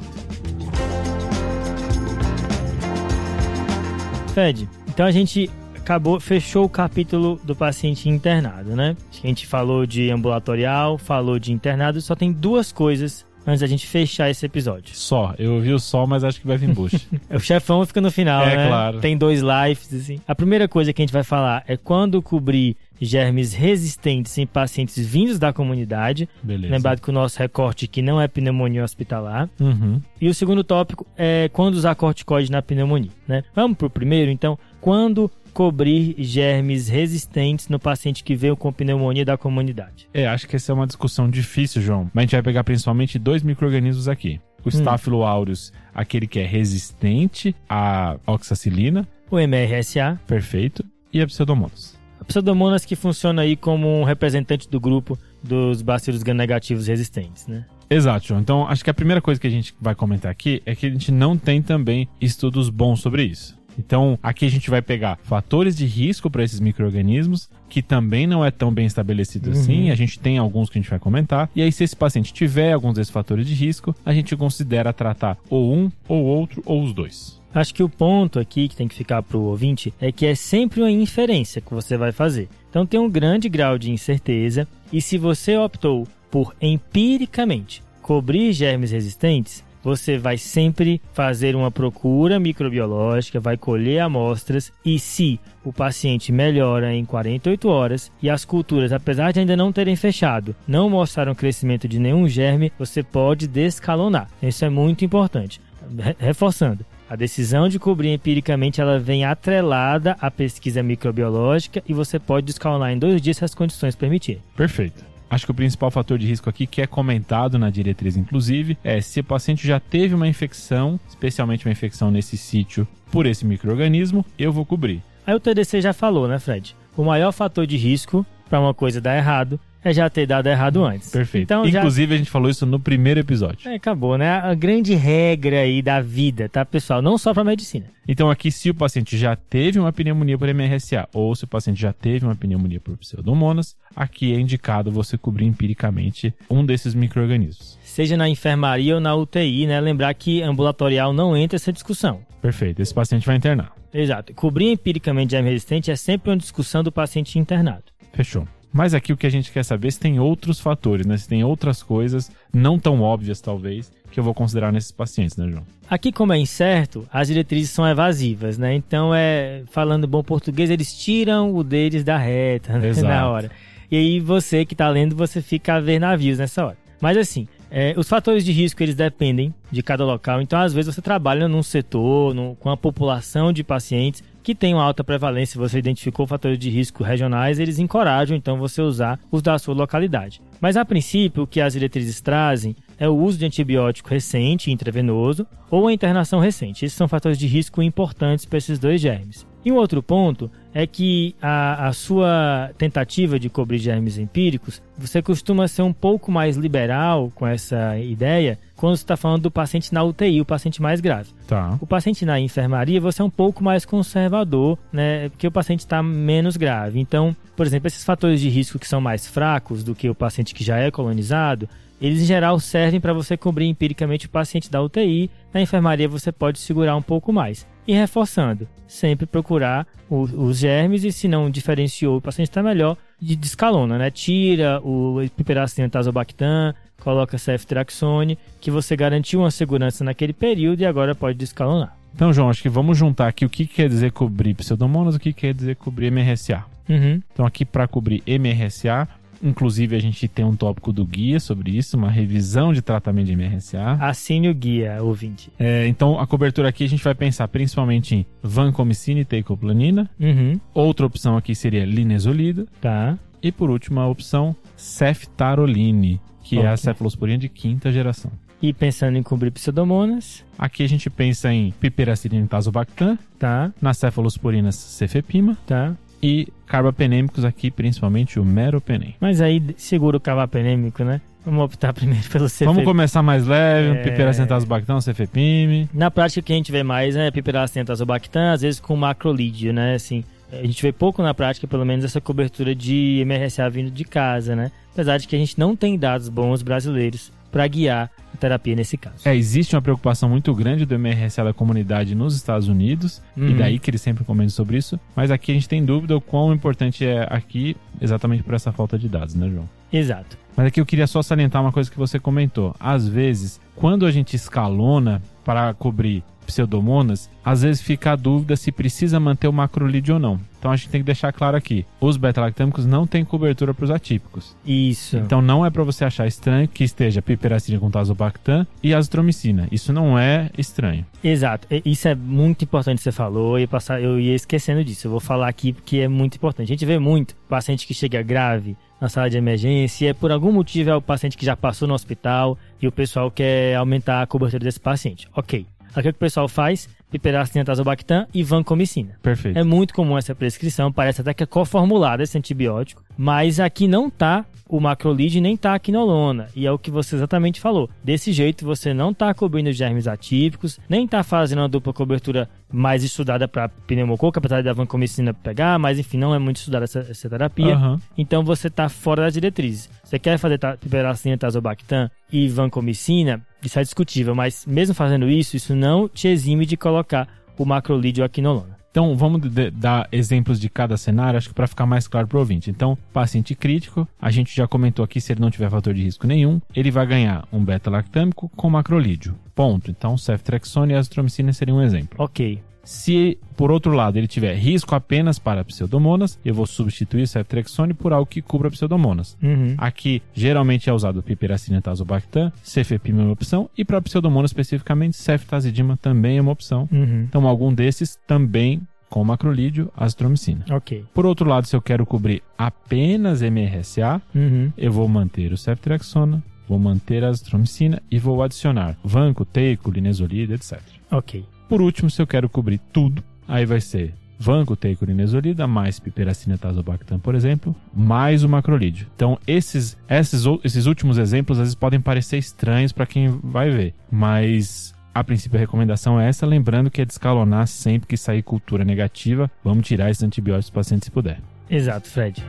Fed, 4.34 4.68
então 4.88 5.06
a 5.06 5.12
gente 5.12 5.48
acabou, 5.88 6.20
fechou 6.20 6.66
o 6.66 6.70
capítulo 6.70 7.40
do 7.46 7.56
paciente 7.56 8.10
internado, 8.10 8.76
né? 8.76 8.98
A 9.24 9.28
gente 9.28 9.48
falou 9.48 9.86
de 9.86 10.12
ambulatorial, 10.12 10.98
falou 10.98 11.40
de 11.40 11.54
internado, 11.54 12.02
só 12.02 12.14
tem 12.14 12.30
duas 12.30 12.74
coisas 12.74 13.26
antes 13.48 13.62
da 13.62 13.68
gente 13.68 13.88
fechar 13.88 14.30
esse 14.30 14.46
episódio. 14.46 14.94
Só, 14.94 15.34
eu 15.40 15.54
ouvi 15.54 15.72
o 15.72 15.80
sol, 15.80 16.06
mas 16.06 16.26
acho 16.26 16.42
que 16.42 16.46
vai 16.46 16.58
vir 16.58 16.74
bucha. 16.74 17.00
o 17.32 17.40
chefão 17.40 17.86
fica 17.86 18.02
no 18.02 18.12
final, 18.12 18.44
é, 18.44 18.58
né? 18.58 18.68
claro. 18.68 19.00
Tem 19.00 19.18
dois 19.18 19.40
lives, 19.40 19.94
assim. 19.94 20.20
A 20.28 20.36
primeira 20.36 20.68
coisa 20.68 20.92
que 20.92 21.02
a 21.02 21.06
gente 21.06 21.14
vai 21.14 21.24
falar 21.24 21.64
é 21.66 21.78
quando 21.78 22.22
cobrir 22.22 22.76
germes 23.00 23.54
resistentes 23.54 24.38
em 24.38 24.46
pacientes 24.46 24.98
vindos 25.06 25.40
da 25.40 25.54
comunidade. 25.54 26.28
Beleza. 26.44 26.74
Lembrado 26.74 27.00
que 27.00 27.10
o 27.10 27.14
nosso 27.14 27.40
recorte 27.40 27.86
aqui 27.86 28.02
não 28.02 28.20
é 28.20 28.28
pneumonia 28.28 28.84
hospitalar. 28.84 29.50
Uhum. 29.58 30.02
E 30.20 30.28
o 30.28 30.34
segundo 30.34 30.66
tópico 30.66 31.08
é 31.16 31.50
quando 31.54 31.76
usar 31.76 31.96
corticoide 31.96 32.52
na 32.52 32.62
pneumonia, 32.62 33.12
né? 33.26 33.46
Vamos 33.56 33.78
pro 33.78 33.90
primeiro, 33.90 34.30
então. 34.30 34.60
Quando 34.82 35.32
cobrir 35.58 36.14
germes 36.20 36.88
resistentes 36.88 37.68
no 37.68 37.80
paciente 37.80 38.24
que 38.24 38.36
veio 38.36 38.56
com 38.56 38.72
pneumonia 38.72 39.26
da 39.26 39.36
comunidade? 39.36 40.08
É, 40.14 40.28
acho 40.28 40.48
que 40.48 40.56
essa 40.56 40.72
é 40.72 40.76
uma 40.76 40.86
discussão 40.86 41.28
difícil, 41.28 41.82
João. 41.82 42.12
Mas 42.14 42.22
a 42.22 42.22
gente 42.26 42.32
vai 42.34 42.44
pegar 42.44 42.64
principalmente 42.64 43.18
dois 43.18 43.42
micro-organismos 43.42 44.08
aqui. 44.08 44.40
O 44.64 44.68
hum. 44.68 44.70
Staphylo 44.70 45.24
aureus, 45.24 45.74
aquele 45.96 46.28
que 46.28 46.38
é 46.38 46.46
resistente 46.46 47.56
à 47.68 48.18
oxacilina. 48.28 49.08
O 49.32 49.40
MRSA. 49.40 50.22
Perfeito. 50.28 50.86
E 51.12 51.20
a 51.22 51.26
Pseudomonas. 51.26 51.98
A 52.22 52.24
Pseudomonas 52.24 52.86
que 52.86 52.96
funciona 52.96 53.42
aí 53.42 53.56
como 53.56 54.00
um 54.00 54.04
representante 54.04 54.70
do 54.70 54.80
grupo 54.80 55.18
dos 55.44 55.82
bacilos 55.82 56.22
gram-negativos 56.22 56.86
resistentes, 56.86 57.48
né? 57.48 57.66
Exato, 57.90 58.28
João. 58.28 58.42
Então, 58.42 58.68
acho 58.68 58.84
que 58.84 58.92
a 58.92 58.94
primeira 58.94 59.22
coisa 59.22 59.42
que 59.42 59.48
a 59.48 59.52
gente 59.52 59.74
vai 59.82 59.96
comentar 59.96 60.32
aqui 60.32 60.62
é 60.68 60.76
que 60.76 60.86
a 60.86 60.90
gente 60.92 61.12
não 61.12 61.36
tem 61.36 61.64
também 61.64 62.08
estudos 62.22 62.70
bons 62.70 63.00
sobre 63.00 63.24
isso. 63.24 63.57
Então, 63.78 64.18
aqui 64.24 64.46
a 64.46 64.50
gente 64.50 64.70
vai 64.70 64.82
pegar 64.82 65.20
fatores 65.24 65.76
de 65.76 65.86
risco 65.86 66.30
para 66.30 66.44
esses 66.44 66.60
micro-organismos, 66.60 67.50
que 67.70 67.82
também 67.82 68.26
não 68.26 68.44
é 68.44 68.50
tão 68.52 68.72
bem 68.74 68.86
estabelecido 68.86 69.48
Uhum. 69.50 69.54
assim. 69.54 69.90
A 69.92 69.96
gente 69.96 70.18
tem 70.20 70.38
alguns 70.38 70.70
que 70.70 70.78
a 70.78 70.82
gente 70.82 70.90
vai 70.90 71.00
comentar. 71.00 71.50
E 71.56 71.62
aí, 71.62 71.72
se 71.72 71.84
esse 71.84 71.96
paciente 71.96 72.34
tiver 72.34 72.74
alguns 72.74 72.96
desses 72.96 73.12
fatores 73.12 73.46
de 73.46 73.54
risco, 73.54 73.96
a 74.06 74.14
gente 74.14 74.36
considera 74.36 74.92
tratar 74.94 75.38
ou 75.50 75.74
um, 75.76 75.92
ou 76.08 76.24
outro, 76.26 76.62
ou 76.66 76.84
os 76.84 76.94
dois. 76.94 77.38
Acho 77.54 77.74
que 77.74 77.82
o 77.84 77.90
ponto 77.90 78.40
aqui 78.40 78.68
que 78.68 78.76
tem 78.76 78.88
que 78.88 78.94
ficar 78.96 79.24
para 79.24 79.38
o 79.38 79.44
ouvinte 79.46 79.94
é 80.00 80.12
que 80.12 80.26
é 80.26 80.36
sempre 80.36 80.82
uma 80.82 80.92
inferência 80.92 81.62
que 81.62 81.74
você 81.74 81.98
vai 81.98 82.12
fazer. 82.12 82.50
Então 82.70 82.86
tem 82.86 83.00
um 83.00 83.10
grande 83.10 83.50
grau 83.50 83.78
de 83.80 83.90
incerteza 83.90 84.68
e 84.94 85.02
se 85.02 85.18
você 85.18 85.58
optou 85.58 86.08
por 86.30 86.54
empiricamente 86.62 87.82
cobrir 88.02 88.54
germes 88.54 88.92
resistentes, 88.92 89.64
você 89.84 90.18
vai 90.18 90.38
sempre 90.38 91.02
fazer 91.14 91.56
uma 91.56 91.72
procura 91.72 92.40
microbiológica, 92.40 93.40
vai 93.40 93.58
colher 93.58 94.00
amostras 94.02 94.72
e 94.86 95.00
se 95.00 95.40
o 95.64 95.72
paciente 95.74 96.32
melhora 96.32 96.94
em 96.94 97.06
48 97.06 97.68
horas 97.70 98.12
e 98.22 98.30
as 98.30 98.44
culturas, 98.46 98.92
apesar 98.92 99.32
de 99.32 99.40
ainda 99.40 99.56
não 99.56 99.72
terem 99.72 99.96
fechado, 99.96 100.56
não 100.68 100.90
mostraram 100.90 101.36
crescimento 101.36 101.88
de 101.88 102.00
nenhum 102.00 102.28
germe, 102.28 102.72
você 102.78 103.02
pode 103.04 103.48
descalonar. 103.48 104.30
Isso 104.42 104.64
é 104.66 104.70
muito 104.70 105.04
importante. 105.06 105.60
Re- 105.98 106.16
Reforçando, 106.20 106.86
a 107.10 107.16
decisão 107.16 107.70
de 107.70 107.80
cobrir 107.80 108.10
empiricamente 108.14 108.82
ela 108.82 109.00
vem 109.00 109.24
atrelada 109.24 110.18
à 110.20 110.30
pesquisa 110.30 110.84
microbiológica 110.84 111.82
e 111.88 111.94
você 111.94 112.20
pode 112.20 112.46
descalonar 112.48 112.92
em 112.92 113.00
dois 113.00 113.22
dias 113.22 113.38
se 113.38 113.46
as 113.46 113.56
condições 113.56 113.96
permitirem. 113.96 114.42
Perfeito. 114.56 115.06
Acho 115.30 115.46
que 115.46 115.52
o 115.52 115.56
principal 115.56 115.92
fator 115.92 116.18
de 116.18 116.26
risco 116.26 116.50
aqui, 116.50 116.66
que 116.66 116.82
é 116.82 116.88
comentado 116.88 117.60
na 117.60 117.70
diretriz, 117.70 118.16
inclusive, 118.16 118.78
é 118.84 119.02
se 119.02 119.20
o 119.20 119.24
paciente 119.24 119.68
já 119.68 119.80
teve 119.80 120.16
uma 120.16 120.28
infecção, 120.28 121.00
especialmente 121.08 121.66
uma 121.66 121.72
infecção 121.72 122.10
nesse 122.10 122.38
sítio, 122.38 122.88
por 123.12 123.26
esse 123.26 123.46
microorganismo, 123.46 124.26
eu 124.38 124.52
vou 124.52 124.66
cobrir. 124.66 125.02
Aí 125.26 125.36
o 125.36 125.40
TDC 125.40 125.82
já 125.82 125.94
falou, 125.94 126.28
né, 126.28 126.40
Fred? 126.40 126.76
O 126.96 127.04
maior 127.04 127.32
fator 127.32 127.68
de 127.68 127.78
risco 127.78 128.26
para 128.50 128.60
uma 128.60 128.74
coisa 128.74 129.02
dar 129.02 129.18
errado 129.18 129.60
é 129.84 129.94
já 129.94 130.10
ter 130.10 130.26
dado 130.26 130.48
errado 130.48 130.84
antes. 130.84 131.10
Perfeito. 131.10 131.44
Então 131.44 131.68
já 131.68 131.80
Inclusive, 131.80 132.16
a 132.16 132.18
gente 132.18 132.30
falou 132.30 132.50
isso 132.50 132.66
no 132.66 132.80
primeiro 132.80 133.20
episódio. 133.20 133.70
É, 133.70 133.76
acabou, 133.76 134.18
né? 134.18 134.30
A 134.30 134.54
grande 134.54 134.96
regra 134.96 135.62
aí 135.62 135.82
da 135.82 136.02
vida, 136.02 136.50
tá, 136.50 136.66
pessoal? 136.66 137.02
Não 137.02 137.18
só 137.18 137.34
para 137.34 137.44
medicina. 137.44 137.86
Então, 138.08 138.30
aqui, 138.30 138.50
se 138.52 138.70
o 138.70 138.74
paciente 138.74 139.18
já 139.18 139.36
teve 139.36 139.78
uma 139.80 139.92
pneumonia 139.92 140.38
por 140.38 140.48
MRSA 140.48 141.08
ou 141.14 141.36
se 141.36 141.44
o 141.44 141.48
paciente 141.48 141.82
já 141.82 141.92
teve 141.92 142.26
uma 142.26 142.36
pneumonia 142.36 142.80
por 142.80 142.96
pseudomonas, 142.98 143.76
aqui 143.96 144.34
é 144.34 144.40
indicado 144.40 144.90
você 144.92 145.18
cobrir 145.18 145.46
empiricamente 145.46 146.34
um 146.50 146.66
desses 146.66 146.94
micro-organismos. 146.94 147.78
Seja 147.84 148.16
na 148.16 148.30
enfermaria 148.30 148.96
ou 148.96 149.02
na 149.02 149.14
UTI, 149.14 149.68
né? 149.68 149.80
Lembrar 149.82 150.14
que 150.14 150.42
ambulatorial 150.42 151.12
não 151.12 151.36
entra 151.36 151.58
essa 151.58 151.74
discussão. 151.74 152.22
Perfeito. 152.42 152.82
Esse 152.82 152.94
paciente 152.94 153.26
vai 153.26 153.36
internar. 153.36 153.74
Exato. 153.94 154.34
Cobrir 154.34 154.72
empiricamente 154.72 155.32
germe 155.32 155.50
resistente 155.50 155.92
é 155.92 155.96
sempre 155.96 156.30
uma 156.30 156.38
discussão 156.38 156.84
do 156.84 156.92
paciente 156.92 157.40
internado. 157.40 157.84
Fechou. 158.14 158.48
Mas 158.72 158.94
aqui 158.94 159.12
o 159.14 159.18
que 159.18 159.26
a 159.26 159.30
gente 159.30 159.52
quer 159.52 159.64
saber 159.64 159.88
é 159.88 159.92
se 159.92 160.00
tem 160.00 160.20
outros 160.20 160.60
fatores, 160.60 161.06
né? 161.06 161.18
Se 161.18 161.28
tem 161.28 161.44
outras 161.44 161.82
coisas, 161.82 162.30
não 162.54 162.78
tão 162.78 163.02
óbvias 163.02 163.42
talvez, 163.42 163.92
que 164.12 164.20
eu 164.20 164.24
vou 164.24 164.34
considerar 164.34 164.72
nesses 164.72 164.92
pacientes, 164.92 165.36
né, 165.38 165.48
João? 165.50 165.64
Aqui, 165.90 166.12
como 166.12 166.34
é 166.34 166.38
incerto, 166.38 167.08
as 167.12 167.28
diretrizes 167.30 167.70
são 167.72 167.88
evasivas, 167.88 168.58
né? 168.58 168.76
Então, 168.76 169.16
é 169.16 169.64
falando 169.72 170.06
bom 170.06 170.22
português, 170.22 170.70
eles 170.70 170.94
tiram 170.94 171.56
o 171.56 171.64
deles 171.64 172.04
da 172.04 172.18
reta 172.18 172.74
né? 172.74 172.80
Na 173.08 173.30
hora. 173.30 173.52
E 173.90 173.96
aí, 173.96 174.20
você 174.20 174.66
que 174.66 174.76
tá 174.76 174.90
lendo, 174.90 175.16
você 175.16 175.42
fica 175.42 175.76
a 175.76 175.80
ver 175.80 175.98
navios 176.00 176.38
nessa 176.40 176.66
hora. 176.66 176.78
Mas 177.00 177.16
assim, 177.16 177.48
é, 177.72 177.94
os 177.96 178.10
fatores 178.10 178.44
de 178.44 178.52
risco 178.52 178.84
eles 178.84 178.96
dependem 178.96 179.54
de 179.72 179.82
cada 179.82 180.04
local. 180.04 180.42
Então, 180.42 180.60
às 180.60 180.74
vezes, 180.74 180.94
você 180.94 181.02
trabalha 181.02 181.48
num 181.48 181.64
setor 181.64 182.34
num- 182.34 182.54
com 182.56 182.70
a 182.70 182.76
população 182.76 183.54
de 183.54 183.64
pacientes 183.64 184.22
que 184.56 184.74
uma 184.74 184.84
alta 184.84 185.04
prevalência, 185.04 185.60
você 185.60 185.80
identificou 185.80 186.26
fatores 186.26 186.58
de 186.58 186.70
risco 186.70 187.04
regionais, 187.04 187.60
eles 187.60 187.80
encorajam 187.80 188.38
então 188.38 188.58
você 188.58 188.82
usar 188.82 189.20
os 189.32 189.42
da 189.42 189.60
sua 189.60 189.74
localidade. 189.74 190.42
Mas 190.62 190.78
a 190.78 190.86
princípio, 190.86 191.44
o 191.44 191.48
que 191.48 191.60
as 191.60 191.74
diretrizes 191.74 192.22
trazem 192.22 192.76
é 192.98 193.10
o 193.10 193.16
uso 193.16 193.38
de 193.38 193.46
antibiótico 193.46 194.10
recente, 194.10 194.72
intravenoso, 194.72 195.46
ou 195.70 195.88
a 195.88 195.94
internação 195.94 196.40
recente. 196.40 196.86
Esses 196.86 196.98
são 196.98 197.08
fatores 197.08 197.38
de 197.38 197.46
risco 197.46 197.82
importantes 197.82 198.46
para 198.46 198.58
esses 198.58 198.80
dois 198.80 199.02
germes. 199.02 199.46
E 199.66 199.72
um 199.72 199.76
outro 199.76 200.02
ponto 200.02 200.50
é 200.78 200.86
que 200.86 201.36
a, 201.42 201.88
a 201.88 201.92
sua 201.94 202.70
tentativa 202.78 203.40
de 203.40 203.50
cobrir 203.50 203.80
germes 203.80 204.20
empíricos, 204.20 204.80
você 204.96 205.24
costuma 205.24 205.68
ser 205.68 205.82
um 205.82 205.92
pouco 205.92 206.32
mais 206.32 206.56
liberal 206.56 207.32
com 207.34 207.48
essa 207.48 207.98
ideia 207.98 208.60
quando 208.76 208.96
você 208.96 209.02
está 209.02 209.18
falando 209.18 209.42
do 209.42 209.50
paciente 209.50 209.92
na 209.92 210.04
UTI, 210.04 210.40
o 210.40 210.46
paciente 210.46 210.80
mais 210.80 211.02
grave. 211.02 211.32
Tá. 211.48 211.76
O 211.82 211.88
paciente 211.88 212.24
na 212.28 212.40
enfermaria, 212.40 213.02
você 213.02 213.24
é 213.24 213.26
um 213.26 213.30
pouco 213.30 213.64
mais 213.64 213.86
conservador, 213.86 214.78
né? 214.94 215.30
Porque 215.30 215.48
o 215.48 215.52
paciente 215.52 215.80
está 215.80 216.04
menos 216.04 216.56
grave. 216.56 217.00
Então, 217.00 217.36
por 217.56 217.66
exemplo, 217.66 217.88
esses 217.88 218.04
fatores 218.04 218.40
de 218.40 218.48
risco 218.48 218.78
que 218.78 218.88
são 218.88 219.02
mais 219.02 219.26
fracos 219.26 219.84
do 219.84 219.96
que 219.96 220.08
o 220.08 220.14
paciente 220.14 220.54
que 220.54 220.64
já 220.64 220.78
é 220.78 220.92
colonizado, 220.92 221.68
eles 222.02 222.22
em 222.22 222.26
geral 222.26 222.60
servem 222.60 223.00
para 223.00 223.14
você 223.14 223.36
cobrir 223.38 223.66
empiricamente 223.68 224.26
o 224.26 224.30
paciente 224.30 224.70
da 224.70 224.82
UTI. 224.82 225.30
Na 225.54 225.62
enfermaria 225.62 226.08
você 226.08 226.32
pode 226.32 226.60
segurar 226.60 226.96
um 226.96 227.02
pouco 227.02 227.32
mais. 227.34 227.66
E 227.88 227.94
reforçando, 227.94 228.68
sempre 228.88 229.26
procurar 229.26 229.88
o- 230.10 230.24
os 230.24 230.58
germes 230.60 231.04
e 231.04 231.12
se 231.12 231.28
não 231.28 231.50
diferenciou, 231.50 232.18
o 232.18 232.22
paciente 232.22 232.50
está 232.50 232.62
melhor, 232.62 232.98
de 233.20 233.36
descalona, 233.36 233.98
né? 233.98 234.12
Tira 234.12 234.80
o 234.84 235.18
piperacina 235.36 235.90
tazobactam, 235.90 236.74
coloca 237.02 237.38
ceftriaxone, 237.38 238.38
que 238.60 238.70
você 238.70 238.96
garantiu 238.96 239.40
uma 239.40 239.52
segurança 239.52 240.04
naquele 240.04 240.34
período 240.34 240.82
e 240.82 240.86
agora 240.86 241.16
pode 241.16 241.38
descalonar. 241.38 241.96
Então, 242.14 242.34
João, 242.34 242.50
acho 242.50 242.62
que 242.62 242.70
vamos 242.70 242.98
juntar 242.98 243.28
aqui 243.28 243.46
o 243.46 243.50
que 243.50 243.66
quer 243.68 243.88
dizer 243.88 244.12
cobrir 244.12 244.54
pseudomonas 244.56 245.16
e 245.16 245.18
o 245.18 245.20
que 245.20 245.32
quer 245.34 245.54
dizer 245.54 245.76
cobrir 245.76 246.08
MRSA. 246.12 246.64
Uhum. 246.90 247.22
Então, 247.34 247.46
aqui 247.46 247.64
para 247.66 247.88
cobrir 247.88 248.24
MRSA, 248.26 249.08
inclusive 249.44 249.96
a 249.96 250.00
gente 250.00 250.28
tem 250.28 250.46
um 250.46 250.56
tópico 250.56 250.92
do 250.92 251.06
guia 251.06 251.40
sobre 251.40 251.78
isso, 251.78 251.98
uma 251.98 252.10
revisão 252.10 252.74
de 252.74 252.82
tratamento 252.82 253.28
de 253.28 253.36
MRSA. 253.36 253.94
Assine 254.00 254.50
o 254.50 254.54
guia, 254.54 255.02
ouvinte. 255.02 255.52
É, 255.60 255.88
então, 255.88 256.20
a 256.20 256.28
cobertura 256.28 256.70
aqui 256.70 256.84
a 256.84 256.90
gente 256.90 257.04
vai 257.04 257.16
pensar 257.16 257.48
principalmente 257.48 258.16
em 258.16 258.26
vancomicina 258.42 259.20
e 259.22 259.26
teicoplanina. 259.26 260.10
Uhum. 260.20 260.60
Outra 260.74 261.06
opção 261.06 261.38
aqui 261.38 261.56
seria 261.56 261.86
linezolida. 261.86 262.66
Tá. 262.82 263.18
E 263.42 263.52
por 263.52 263.70
último, 263.70 264.00
a 264.00 264.08
opção 264.08 264.56
ceftaroline, 264.76 266.20
que 266.44 266.60
é 266.60 266.68
a 266.68 266.78
cefalosporina 266.78 267.38
de 267.38 267.50
quinta 267.50 267.92
geração. 267.92 268.32
E 268.60 268.74
pensando 268.74 269.18
em 269.18 269.24
cobrir 269.24 269.52
pseudomonas, 269.52 270.44
Aqui 270.58 270.84
a 270.84 270.90
gente 270.90 271.10
pensa 271.10 271.54
em 271.54 271.72
piperacilina 271.72 272.46
e 272.46 272.48
tazobactam, 272.48 273.18
tá, 273.38 273.72
nas 273.80 273.98
cefalosporinas 274.00 274.76
cefepima 274.76 275.56
tá. 275.68 275.96
E 276.22 276.48
carbapenêmicos 276.66 277.46
aqui, 277.46 277.70
principalmente 277.72 278.40
o 278.40 278.46
meropenem. 278.46 279.16
Mas 279.20 279.42
aí 279.42 279.62
segura 279.78 280.18
o 280.18 280.20
cavapenêmico, 280.20 281.04
né? 281.04 281.22
Vamos 281.46 281.64
optar 281.64 281.94
primeiro 281.94 282.28
pelo 282.30 282.46
CFP. 282.48 282.66
Vamos 282.66 282.84
começar 282.84 283.24
mais 283.24 283.48
leve, 283.48 284.00
É. 284.00 284.04
piperacilina 284.04 284.46
e 284.46 284.50
tazobactam, 284.50 285.00
cefepime. 285.00 285.90
Na 285.94 286.12
prática, 286.12 286.42
o 286.42 286.44
que 286.44 286.54
a 286.54 286.56
gente 286.56 286.72
vê 286.72 286.84
mais 286.84 287.16
é 287.16 287.32
piperacina 287.32 287.86
tazobactam, 287.86 288.52
às 288.52 288.62
vezes 288.62 288.80
com 288.80 288.96
macrolídeo, 288.96 289.72
né? 289.72 289.96
Assim, 289.96 290.24
a 290.52 290.66
gente 290.66 290.82
vê 290.82 290.92
pouco 290.92 291.22
na 291.22 291.34
prática, 291.34 291.66
pelo 291.68 291.86
menos, 291.86 292.04
essa 292.04 292.20
cobertura 292.20 292.76
de 292.76 293.24
MRSA 293.26 293.70
vindo 293.70 293.92
de 293.92 294.04
casa, 294.04 294.56
né? 294.56 294.72
Apesar 294.94 295.18
de 295.18 295.28
que 295.28 295.36
a 295.36 295.40
gente 295.40 295.58
não 295.60 295.76
tem 295.76 295.98
dados 295.98 296.28
bons 296.28 296.62
brasileiros 296.62 297.32
para 297.52 297.68
guiar 297.68 298.12
a 298.34 298.38
terapia 298.38 298.76
nesse 298.76 298.98
caso. 298.98 299.18
É, 299.28 299.36
existe 299.36 299.76
uma 299.76 299.82
preocupação 299.82 300.30
muito 300.30 300.54
grande 300.54 300.86
do 300.86 300.98
MRSA 300.98 301.44
da 301.44 301.54
comunidade 301.54 302.14
nos 302.16 302.36
Estados 302.36 302.68
Unidos, 302.68 303.22
e 303.36 303.42
Uhum. 303.42 303.58
daí 303.58 303.80
que 303.80 303.90
eles 303.90 304.02
sempre 304.02 304.24
comentam 304.24 304.50
sobre 304.52 304.78
isso, 304.78 305.00
mas 305.16 305.32
aqui 305.32 305.52
a 305.52 305.56
gente 305.56 305.68
tem 305.70 305.84
dúvida 305.84 306.16
o 306.16 306.22
quão 306.22 306.54
importante 306.54 307.06
é 307.06 307.26
aqui, 307.30 307.76
exatamente 308.02 308.44
por 308.44 308.54
essa 308.54 308.72
falta 308.72 308.98
de 308.98 309.08
dados, 309.10 309.34
né, 309.36 309.50
João? 309.50 309.68
Exato. 309.92 310.38
Mas 310.56 310.68
aqui 310.68 310.82
eu 310.82 310.86
queria 310.86 311.08
só 311.08 311.22
salientar 311.22 311.62
uma 311.62 311.72
coisa 311.72 311.90
que 311.90 311.98
você 311.98 312.20
comentou. 312.20 312.76
Às 312.80 313.08
vezes, 313.08 313.60
quando 313.76 314.06
a 314.06 314.12
gente 314.12 314.36
escalona 314.36 315.22
para 315.46 315.74
cobrir 315.74 316.24
pseudomonas, 316.48 317.30
às 317.46 317.62
vezes 317.62 317.82
fica 317.82 318.14
a 318.14 318.16
dúvida 318.16 318.56
se 318.56 318.72
precisa 318.72 319.20
manter 319.20 319.48
o 319.48 319.54
macrolídeo 319.54 320.16
ou 320.16 320.20
não. 320.20 320.40
Então 320.58 320.72
a 320.72 320.76
gente 320.76 320.90
tem 320.90 321.02
que 321.02 321.06
deixar 321.06 321.32
claro 321.32 321.56
aqui: 321.56 321.86
os 322.02 322.18
beta-lactâmicos 322.18 322.86
não 322.86 323.06
têm 323.06 323.24
cobertura 323.24 323.74
para 323.74 323.86
os 323.86 323.92
atípicos. 323.92 324.56
Isso. 324.66 325.18
Então 325.18 325.42
não 325.42 325.66
é 325.66 325.70
para 325.70 325.84
você 325.84 326.04
achar 326.04 326.26
estranho 326.26 326.68
que 326.68 326.84
esteja 326.84 327.22
piperacina 327.22 327.80
com 327.80 327.92
tazobactam 327.92 328.66
e 328.82 328.94
azitromicina. 328.94 329.68
Isso 329.72 329.94
não 329.94 330.18
é 330.18 330.50
estranho. 330.58 331.06
Exato. 331.24 331.68
Isso 331.86 332.08
é 332.08 332.16
muito 332.16 332.64
importante 332.64 332.98
que 332.98 333.04
você 333.04 333.12
falou. 333.12 333.58
Eu 333.58 333.62
ia, 333.62 333.68
passar, 333.68 334.02
eu 334.02 334.20
ia 334.20 334.34
esquecendo 334.34 334.84
disso. 334.84 335.08
Eu 335.08 335.12
vou 335.12 335.20
falar 335.20 335.48
aqui 335.48 335.74
porque 335.74 335.98
é 335.98 336.08
muito 336.08 336.36
importante. 336.36 336.68
A 336.68 336.74
gente 336.74 336.86
vê 336.86 336.98
muito 336.98 337.36
paciente 337.48 337.86
que 337.86 337.94
chega 337.94 338.22
grave 338.22 338.76
na 339.00 339.10
sala 339.10 339.30
de 339.30 339.38
emergência 339.38 340.06
e 340.06 340.08
é 340.10 340.14
por 340.14 340.32
algum 340.32 340.52
motivo 340.52 340.90
é 340.90 340.96
o 340.96 341.02
paciente 341.02 341.38
que 341.38 341.46
já 341.46 341.56
passou 341.56 341.88
no 341.88 341.94
hospital 341.94 342.58
e 342.82 342.88
o 342.88 342.92
pessoal 342.92 343.30
quer 343.30 343.76
aumentar 343.76 344.22
a 344.22 344.28
cobertura 344.28 344.64
desse 344.64 344.80
paciente. 344.80 345.28
Ok. 345.36 345.66
Aqui 345.96 346.10
o 346.10 346.14
que 346.14 346.18
o 346.18 346.20
pessoal 346.20 346.48
faz? 346.48 346.88
piperacina, 347.10 347.64
tazobactam 347.64 348.28
e 348.34 348.44
vancomicina. 348.44 349.18
Perfeito. 349.22 349.58
É 349.58 349.64
muito 349.64 349.94
comum 349.94 350.18
essa 350.18 350.36
prescrição, 350.36 350.92
parece 350.92 351.22
até 351.22 351.34
que 351.34 351.44
é 351.44 351.46
coformulado 351.46 352.22
esse 352.22 352.38
antibiótico, 352.38 353.04
mas 353.18 353.60
aqui 353.60 353.88
não 353.88 354.10
tá 354.10 354.46
o 354.70 354.80
macrolide 354.80 355.40
nem 355.40 355.56
tá 355.56 355.74
a 355.74 355.80
quinolona. 355.80 356.48
E 356.56 356.68
é 356.68 356.72
o 356.72 356.78
que 356.78 356.92
você 356.92 357.16
exatamente 357.16 357.60
falou. 357.60 357.90
Desse 358.04 358.32
jeito 358.32 358.66
você 358.66 358.94
não 358.94 359.14
tá 359.14 359.34
cobrindo 359.34 359.72
germes 359.72 360.08
atípicos, 360.08 360.80
nem 360.90 361.08
tá 361.08 361.24
fazendo 361.24 361.60
uma 361.60 361.70
dupla 361.70 361.94
cobertura 361.94 362.50
mais 362.72 363.04
estudada 363.04 363.48
para 363.48 363.70
pneumococo, 363.70 364.38
apesar 364.38 364.62
da 364.62 364.74
vancomicina 364.74 365.34
pegar, 365.34 365.80
mas 365.80 365.98
enfim, 365.98 366.18
não 366.18 366.36
é 366.36 366.40
muito 366.40 366.58
estudada 366.58 366.84
essa, 366.84 367.00
essa 367.00 367.30
terapia. 367.30 367.76
Aham. 367.76 368.00
Então 368.18 368.44
você 368.44 368.70
tá 368.70 368.90
fora 368.90 369.24
das 369.24 369.34
diretrizes. 369.34 369.90
Você 370.04 370.20
quer 370.20 370.38
fazer 370.38 370.60
piperacina, 370.80 371.38
tazobactam 371.38 372.10
e 372.32 372.48
vancomicina, 372.50 373.42
isso 373.64 373.80
é 373.80 373.84
discutível, 373.84 374.36
mas 374.36 374.66
mesmo 374.66 374.94
fazendo 374.94 375.30
isso, 375.30 375.56
isso 375.56 375.76
não 375.76 376.08
te 376.10 376.28
exime 376.28 376.66
de 376.66 376.76
colocar 376.76 377.28
o 377.58 377.66
macrolide 377.66 378.22
ou 378.22 378.26
a 378.26 378.30
quinolona. 378.30 378.77
Então, 378.98 379.16
vamos 379.16 379.42
dar 379.74 380.10
exemplos 380.12 380.60
de 380.60 380.68
cada 380.70 380.98
cenário, 380.98 381.38
acho 381.38 381.50
que 381.50 381.54
para 381.54 381.68
ficar 381.68 381.86
mais 381.86 382.08
claro 382.08 382.28
para 382.28 382.36
o 382.36 382.40
ouvinte. 382.40 382.72
Então, 382.72 382.98
paciente 383.14 383.54
crítico, 383.54 384.08
a 384.20 384.32
gente 384.32 384.56
já 384.56 384.68
comentou 384.68 385.06
aqui, 385.06 385.22
se 385.22 385.32
ele 385.32 385.40
não 385.40 385.52
tiver 385.52 385.70
fator 385.70 385.94
de 385.94 386.02
risco 386.02 386.26
nenhum, 386.26 386.60
ele 386.76 386.90
vai 386.90 387.06
ganhar 387.06 387.48
um 387.54 387.64
beta-lactâmico 387.64 388.50
com 388.56 388.72
macrolídeo. 388.72 389.36
Ponto. 389.54 389.92
Então, 389.92 390.18
ceftrexone 390.18 390.94
e 390.94 390.96
azitromicina 390.96 391.54
seriam 391.54 391.78
um 391.78 391.82
exemplo. 391.84 392.18
Ok. 392.18 392.60
Se, 392.88 393.38
por 393.58 393.70
outro 393.70 393.92
lado, 393.92 394.16
ele 394.18 394.28
tiver 394.28 394.56
risco 394.56 394.96
apenas 394.96 395.38
para 395.38 395.62
pseudomonas, 395.66 396.40
eu 396.46 396.54
vou 396.54 396.66
substituir 396.66 397.24
o 397.24 397.28
ceftrexone 397.28 397.94
por 397.94 398.14
algo 398.14 398.26
que 398.26 398.42
cubra 398.42 398.72
pseudomonas. 398.72 399.38
Uhum. 399.44 399.76
Aqui, 399.78 400.22
geralmente 400.34 400.90
é 400.90 400.94
usado 400.94 401.22
piperacina 401.22 401.82
tazobactam, 401.82 402.50
cefepime 402.64 403.20
é 403.20 403.24
uma 403.24 403.34
opção, 403.34 403.70
e 403.78 403.84
para 403.84 404.02
pseudomonas 404.02 404.52
especificamente, 404.52 405.18
ceftazidima 405.18 405.98
também 405.98 406.38
é 406.38 406.42
uma 406.42 406.54
opção. 406.54 406.88
Uhum. 406.90 407.24
Então, 407.28 407.46
algum 407.46 407.74
desses 407.74 408.18
também 408.26 408.82
com 409.10 409.22
macrolídeo, 409.22 409.92
azitromicina. 409.96 410.64
Ok. 410.72 411.04
Por 411.14 411.26
outro 411.26 411.48
lado, 411.50 411.68
se 411.68 411.76
eu 411.76 411.82
quero 411.82 412.06
cobrir 412.06 412.42
apenas 412.58 413.42
MRSA, 413.42 414.22
Uhum. 414.34 414.72
eu 414.78 414.94
vou 414.94 415.10
manter 415.10 415.52
o 415.52 415.58
ceftriaxona, 415.58 416.42
vou 416.70 416.80
manter 416.80 417.22
a 417.26 417.28
azitromicina 417.28 418.02
e 418.10 418.18
vou 418.18 418.42
adicionar 418.42 418.98
vanco, 419.04 419.44
teico, 419.44 419.92
linezolida, 419.92 420.54
etc. 420.56 420.82
Ok. 421.12 421.44
Por 421.68 421.82
último, 421.82 422.10
se 422.10 422.22
eu 422.22 422.28
quero 422.28 422.50
cobrir 422.50 422.80
tudo, 422.92 423.24
aí 423.48 423.66
vai 423.66 423.82
ser 423.82 424.14
vanco, 424.40 424.76
teico, 424.76 425.06
linezolida, 425.06 425.66
mais 425.68 426.00
piperacina 426.00 426.58
tazobactam, 426.58 427.20
por 427.20 427.36
exemplo, 427.36 427.76
mais 427.94 428.44
o 428.44 428.50
macrolídeo. 428.50 429.08
Então, 429.16 429.38
esses, 429.48 429.98
esses, 430.10 430.44
esses 430.64 430.86
últimos 430.86 431.18
exemplos 431.18 431.58
às 431.58 431.64
vezes 431.64 431.76
podem 431.76 432.00
parecer 432.00 432.38
estranhos 432.38 432.92
para 432.92 433.06
quem 433.06 433.30
vai 433.44 433.70
ver, 433.70 433.94
mas 434.12 434.94
a 435.14 435.24
princípio 435.24 435.58
a 435.58 435.60
recomendação 435.60 436.20
é 436.20 436.30
essa, 436.30 436.46
lembrando 436.46 436.92
que 436.92 437.02
é 437.02 437.06
descalonar 437.06 437.68
sempre 437.68 438.08
que 438.08 438.18
sair 438.18 438.44
cultura 438.44 438.86
negativa, 438.86 439.50
vamos 439.64 439.88
tirar 439.88 440.12
esses 440.12 440.24
antibióticos 440.24 440.70
do 440.70 440.74
paciente 440.74 441.06
se 441.06 441.12
puder. 441.12 441.40
Exato, 441.70 442.08
Fred. 442.08 442.44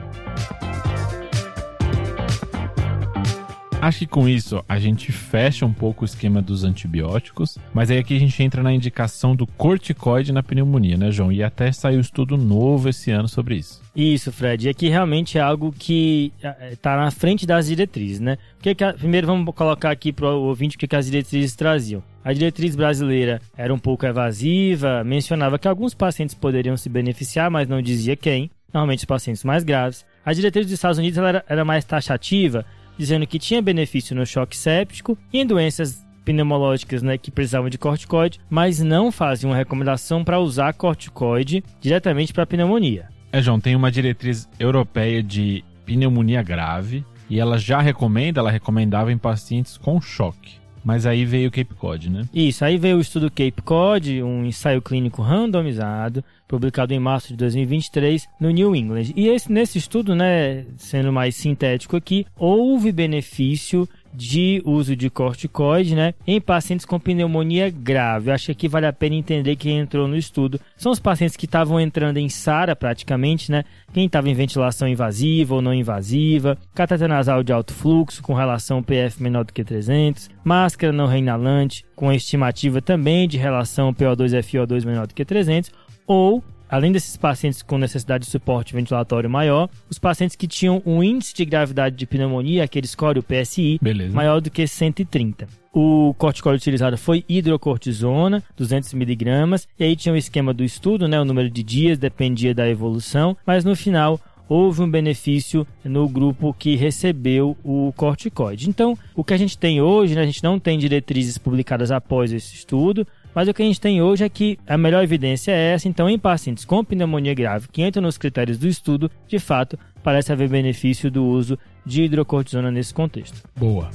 Acho 3.80 4.00
que 4.00 4.06
com 4.08 4.28
isso 4.28 4.62
a 4.68 4.76
gente 4.80 5.12
fecha 5.12 5.64
um 5.64 5.72
pouco 5.72 6.02
o 6.02 6.04
esquema 6.04 6.42
dos 6.42 6.64
antibióticos, 6.64 7.56
mas 7.72 7.90
aí 7.90 7.98
aqui 7.98 8.16
a 8.16 8.18
gente 8.18 8.42
entra 8.42 8.60
na 8.60 8.72
indicação 8.72 9.36
do 9.36 9.46
corticoide 9.46 10.32
na 10.32 10.42
pneumonia, 10.42 10.96
né, 10.96 11.12
João? 11.12 11.30
E 11.30 11.44
até 11.44 11.70
saiu 11.70 12.00
estudo 12.00 12.36
novo 12.36 12.88
esse 12.88 13.12
ano 13.12 13.28
sobre 13.28 13.54
isso. 13.54 13.80
Isso, 13.94 14.32
Fred. 14.32 14.66
E 14.66 14.68
aqui 14.68 14.88
realmente 14.88 15.38
é 15.38 15.40
algo 15.40 15.72
que 15.72 16.32
está 16.72 16.96
na 16.96 17.10
frente 17.12 17.46
das 17.46 17.68
diretrizes, 17.68 18.18
né? 18.18 18.36
Que 18.60 18.74
que 18.74 18.82
a- 18.82 18.92
primeiro 18.92 19.28
vamos 19.28 19.54
colocar 19.54 19.92
aqui 19.92 20.12
para 20.12 20.26
o 20.28 20.42
ouvinte 20.48 20.74
o 20.74 20.78
que, 20.78 20.88
que 20.88 20.96
as 20.96 21.06
diretrizes 21.06 21.54
traziam. 21.54 22.02
A 22.24 22.32
diretriz 22.32 22.74
brasileira 22.74 23.40
era 23.56 23.72
um 23.72 23.78
pouco 23.78 24.04
evasiva, 24.04 25.04
mencionava 25.04 25.56
que 25.58 25.68
alguns 25.68 25.94
pacientes 25.94 26.34
poderiam 26.34 26.76
se 26.76 26.88
beneficiar, 26.88 27.48
mas 27.48 27.68
não 27.68 27.80
dizia 27.80 28.16
quem. 28.16 28.50
Normalmente 28.74 28.98
os 28.98 29.04
pacientes 29.06 29.44
mais 29.44 29.62
graves. 29.64 30.04
A 30.26 30.32
diretriz 30.32 30.66
dos 30.66 30.74
Estados 30.74 30.98
Unidos 30.98 31.16
era, 31.16 31.42
era 31.48 31.64
mais 31.64 31.84
taxativa, 31.86 32.66
dizendo 32.98 33.26
que 33.26 33.38
tinha 33.38 33.62
benefício 33.62 34.14
no 34.14 34.26
choque 34.26 34.56
séptico 34.56 35.16
e 35.32 35.38
em 35.38 35.46
doenças 35.46 36.04
pneumológicas 36.24 37.02
né, 37.02 37.16
que 37.16 37.30
precisavam 37.30 37.70
de 37.70 37.78
corticoide, 37.78 38.38
mas 38.50 38.80
não 38.80 39.10
fazia 39.10 39.48
uma 39.48 39.56
recomendação 39.56 40.22
para 40.22 40.38
usar 40.38 40.74
corticoide 40.74 41.64
diretamente 41.80 42.34
para 42.34 42.44
pneumonia. 42.44 43.08
É, 43.32 43.40
João, 43.40 43.58
tem 43.58 43.74
uma 43.74 43.90
diretriz 43.90 44.48
europeia 44.58 45.22
de 45.22 45.64
pneumonia 45.86 46.42
grave 46.42 47.04
e 47.30 47.38
ela 47.40 47.58
já 47.58 47.80
recomenda, 47.80 48.40
ela 48.40 48.50
recomendava 48.50 49.12
em 49.12 49.18
pacientes 49.18 49.78
com 49.78 50.00
choque. 50.00 50.58
Mas 50.84 51.06
aí 51.06 51.24
veio 51.24 51.48
o 51.48 51.52
Cape 51.52 51.74
Cod, 51.74 52.10
né? 52.10 52.24
Isso, 52.32 52.64
aí 52.64 52.76
veio 52.76 52.96
o 52.96 53.00
estudo 53.00 53.30
Cape 53.30 53.62
Cod, 53.62 54.22
um 54.22 54.44
ensaio 54.44 54.80
clínico 54.80 55.22
randomizado, 55.22 56.24
publicado 56.46 56.94
em 56.94 56.98
março 56.98 57.28
de 57.28 57.36
2023 57.36 58.26
no 58.40 58.50
New 58.50 58.74
England. 58.74 59.12
E 59.14 59.28
esse, 59.28 59.52
nesse 59.52 59.78
estudo, 59.78 60.14
né, 60.14 60.64
sendo 60.76 61.12
mais 61.12 61.36
sintético 61.36 61.96
aqui, 61.96 62.26
houve 62.36 62.90
benefício 62.90 63.88
de 64.18 64.60
uso 64.64 64.96
de 64.96 65.08
corticoide, 65.08 65.94
né, 65.94 66.12
em 66.26 66.40
pacientes 66.40 66.84
com 66.84 66.98
pneumonia 66.98 67.70
grave. 67.70 68.30
Eu 68.30 68.34
acho 68.34 68.52
que 68.52 68.68
vale 68.68 68.86
a 68.86 68.92
pena 68.92 69.14
entender 69.14 69.54
quem 69.54 69.78
entrou 69.78 70.08
no 70.08 70.16
estudo. 70.16 70.60
São 70.76 70.90
os 70.90 70.98
pacientes 70.98 71.36
que 71.36 71.44
estavam 71.44 71.80
entrando 71.80 72.16
em 72.16 72.28
SARA 72.28 72.74
praticamente, 72.74 73.52
né, 73.52 73.62
quem 73.92 74.06
estava 74.06 74.28
em 74.28 74.34
ventilação 74.34 74.88
invasiva 74.88 75.54
ou 75.54 75.62
não 75.62 75.72
invasiva, 75.72 76.58
cateter 76.74 77.08
nasal 77.08 77.44
de 77.44 77.52
alto 77.52 77.72
fluxo 77.72 78.20
com 78.20 78.34
relação 78.34 78.82
PF 78.82 79.22
menor 79.22 79.44
do 79.44 79.52
que 79.52 79.62
300, 79.62 80.28
máscara 80.42 80.92
não 80.92 81.06
reinalante 81.06 81.84
com 81.94 82.12
estimativa 82.12 82.82
também 82.82 83.28
de 83.28 83.38
relação 83.38 83.94
PO2-FiO2 83.94 84.84
menor 84.84 85.06
do 85.06 85.14
que 85.14 85.24
300, 85.24 85.70
ou 86.08 86.42
Além 86.68 86.92
desses 86.92 87.16
pacientes 87.16 87.62
com 87.62 87.78
necessidade 87.78 88.24
de 88.24 88.30
suporte 88.30 88.74
ventilatório 88.74 89.30
maior, 89.30 89.68
os 89.88 89.98
pacientes 89.98 90.36
que 90.36 90.46
tinham 90.46 90.82
um 90.84 91.02
índice 91.02 91.34
de 91.34 91.44
gravidade 91.44 91.96
de 91.96 92.06
pneumonia, 92.06 92.64
aquele 92.64 92.86
score, 92.86 93.18
o 93.18 93.22
PSI, 93.22 93.78
Beleza. 93.80 94.14
maior 94.14 94.40
do 94.40 94.50
que 94.50 94.66
130. 94.66 95.48
O 95.72 96.14
corticóide 96.18 96.56
utilizado 96.58 96.98
foi 96.98 97.24
hidrocortisona, 97.28 98.42
200 98.56 98.92
miligramas, 98.94 99.68
e 99.78 99.84
aí 99.84 99.96
tinha 99.96 100.12
o 100.12 100.16
esquema 100.16 100.52
do 100.52 100.64
estudo, 100.64 101.06
né? 101.06 101.20
O 101.20 101.24
número 101.24 101.48
de 101.48 101.62
dias 101.62 101.98
dependia 101.98 102.54
da 102.54 102.68
evolução, 102.68 103.36
mas 103.46 103.64
no 103.64 103.76
final 103.76 104.20
houve 104.48 104.82
um 104.82 104.90
benefício 104.90 105.66
no 105.84 106.08
grupo 106.08 106.54
que 106.58 106.74
recebeu 106.74 107.56
o 107.62 107.92
corticoide. 107.96 108.68
Então, 108.68 108.96
o 109.14 109.22
que 109.22 109.34
a 109.34 109.36
gente 109.36 109.58
tem 109.58 109.80
hoje, 109.80 110.14
né, 110.14 110.22
a 110.22 110.26
gente 110.26 110.42
não 110.42 110.58
tem 110.58 110.78
diretrizes 110.78 111.36
publicadas 111.36 111.90
após 111.90 112.32
esse 112.32 112.54
estudo, 112.54 113.06
mas 113.38 113.46
o 113.46 113.54
que 113.54 113.62
a 113.62 113.64
gente 113.64 113.80
tem 113.80 114.02
hoje 114.02 114.24
é 114.24 114.28
que 114.28 114.58
a 114.66 114.76
melhor 114.76 115.00
evidência 115.00 115.52
é 115.52 115.72
essa. 115.72 115.86
Então, 115.86 116.10
em 116.10 116.18
pacientes 116.18 116.64
com 116.64 116.82
pneumonia 116.82 117.32
grave 117.34 117.68
que 117.70 117.84
entram 117.84 118.02
nos 118.02 118.18
critérios 118.18 118.58
do 118.58 118.66
estudo, 118.66 119.08
de 119.28 119.38
fato, 119.38 119.78
parece 120.02 120.32
haver 120.32 120.48
benefício 120.48 121.08
do 121.08 121.24
uso 121.24 121.56
de 121.86 122.02
hidrocortisona 122.02 122.68
nesse 122.68 122.92
contexto. 122.92 123.48
Boa. 123.56 123.90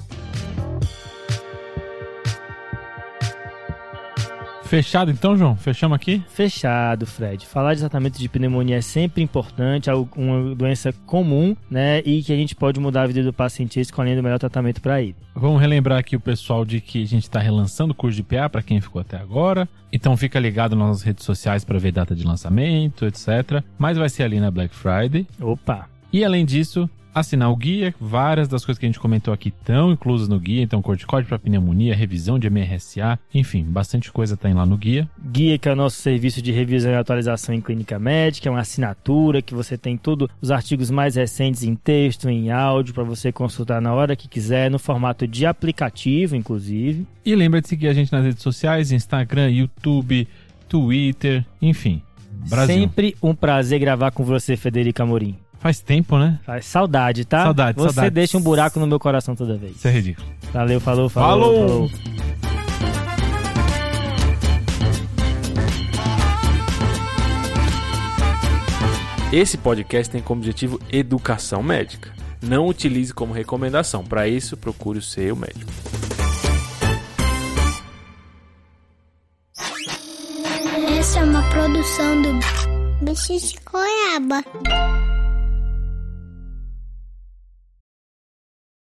Fechado 4.73 5.11
então, 5.11 5.37
João? 5.37 5.55
Fechamos 5.55 5.95
aqui? 5.95 6.23
Fechado, 6.29 7.05
Fred. 7.05 7.45
Falar 7.45 7.75
de 7.75 7.81
tratamento 7.81 8.17
de 8.17 8.27
pneumonia 8.27 8.77
é 8.77 8.81
sempre 8.81 9.21
importante, 9.21 9.87
é 9.87 9.93
uma 9.93 10.55
doença 10.55 10.91
comum, 11.05 11.55
né? 11.69 11.99
E 11.99 12.23
que 12.23 12.33
a 12.33 12.35
gente 12.35 12.55
pode 12.55 12.79
mudar 12.79 13.03
a 13.03 13.05
vida 13.05 13.21
do 13.21 13.31
paciente 13.31 13.79
escolhendo 13.79 14.19
o 14.19 14.23
melhor 14.23 14.39
tratamento 14.39 14.81
para 14.81 14.99
ele. 14.99 15.15
Vamos 15.35 15.61
relembrar 15.61 15.99
aqui 15.99 16.15
o 16.15 16.19
pessoal 16.19 16.65
de 16.65 16.81
que 16.81 17.03
a 17.03 17.05
gente 17.05 17.21
está 17.21 17.39
relançando 17.39 17.91
o 17.91 17.95
curso 17.95 18.15
de 18.15 18.23
PA 18.23 18.49
para 18.49 18.63
quem 18.63 18.81
ficou 18.81 18.99
até 18.99 19.15
agora. 19.15 19.69
Então 19.91 20.17
fica 20.17 20.39
ligado 20.39 20.75
nas 20.75 21.03
redes 21.03 21.23
sociais 21.23 21.63
para 21.63 21.77
ver 21.77 21.91
data 21.91 22.15
de 22.15 22.23
lançamento, 22.23 23.05
etc. 23.05 23.63
Mas 23.77 23.95
vai 23.95 24.09
ser 24.09 24.23
ali 24.23 24.39
na 24.39 24.49
Black 24.49 24.73
Friday. 24.73 25.27
Opa! 25.39 25.87
E 26.11 26.25
além 26.25 26.45
disso, 26.45 26.89
assinar 27.13 27.51
o 27.51 27.55
guia. 27.55 27.93
Várias 27.99 28.47
das 28.47 28.65
coisas 28.65 28.79
que 28.79 28.85
a 28.85 28.89
gente 28.89 28.99
comentou 28.99 29.33
aqui 29.33 29.49
estão 29.49 29.91
inclusas 29.91 30.27
no 30.27 30.39
guia. 30.39 30.61
Então, 30.61 30.81
corticóide 30.81 31.27
para 31.27 31.39
pneumonia, 31.39 31.95
revisão 31.95 32.39
de 32.39 32.49
MRSA, 32.49 33.19
enfim, 33.33 33.63
bastante 33.63 34.11
coisa 34.11 34.35
tem 34.35 34.53
lá 34.53 34.65
no 34.65 34.77
guia. 34.77 35.09
Guia, 35.23 35.57
que 35.57 35.69
é 35.69 35.73
o 35.73 35.75
nosso 35.75 36.01
serviço 36.01 36.41
de 36.41 36.51
revisão 36.51 36.91
e 36.91 36.95
atualização 36.95 37.53
em 37.53 37.61
clínica 37.61 37.99
médica, 37.99 38.49
é 38.49 38.51
uma 38.51 38.61
assinatura 38.61 39.41
que 39.41 39.53
você 39.53 39.77
tem 39.77 39.97
todos 39.97 40.27
os 40.41 40.51
artigos 40.51 40.89
mais 40.89 41.15
recentes 41.15 41.63
em 41.63 41.75
texto, 41.75 42.29
em 42.29 42.51
áudio, 42.51 42.93
para 42.93 43.03
você 43.03 43.31
consultar 43.31 43.81
na 43.81 43.93
hora 43.93 44.15
que 44.15 44.27
quiser, 44.27 44.69
no 44.69 44.79
formato 44.79 45.27
de 45.27 45.45
aplicativo, 45.45 46.35
inclusive. 46.35 47.05
E 47.25 47.35
lembra 47.35 47.61
de 47.61 47.67
seguir 47.67 47.87
a 47.87 47.93
gente 47.93 48.11
nas 48.11 48.23
redes 48.23 48.41
sociais, 48.41 48.91
Instagram, 48.91 49.49
YouTube, 49.49 50.27
Twitter, 50.67 51.45
enfim. 51.61 52.01
Brasil. 52.49 52.75
Sempre 52.75 53.15
um 53.21 53.33
prazer 53.33 53.79
gravar 53.79 54.11
com 54.11 54.23
você, 54.23 54.57
Federico 54.57 55.01
Amorim. 55.01 55.37
Faz 55.63 55.79
tempo, 55.79 56.17
né? 56.17 56.39
Faz 56.45 56.65
saudade, 56.65 57.23
tá? 57.23 57.43
Saudade, 57.43 57.77
Você 57.77 57.93
saudade. 57.93 58.13
deixa 58.13 58.37
um 58.37 58.41
buraco 58.41 58.79
no 58.81 58.85
meu 58.85 58.99
coração 58.99 59.33
toda 59.33 59.57
vez. 59.57 59.77
Isso 59.77 59.87
é 59.87 59.91
ridículo. 59.91 60.27
Valeu, 60.51 60.81
falou, 60.81 61.07
falou. 61.07 61.55
Falou! 61.55 61.89
falou. 61.89 62.13
Esse 69.31 69.57
podcast 69.57 70.11
tem 70.11 70.21
como 70.21 70.41
objetivo 70.41 70.79
educação 70.91 71.63
médica. 71.63 72.11
Não 72.41 72.67
utilize 72.67 73.13
como 73.13 73.33
recomendação. 73.33 74.03
Para 74.03 74.27
isso, 74.27 74.57
procure 74.57 74.99
o 74.99 75.01
seu 75.01 75.33
médico. 75.35 75.71
produção 81.53 82.21
do 82.21 82.39
Bicho 83.05 83.37
de 83.37 83.55
Goiaba. 83.63 85.12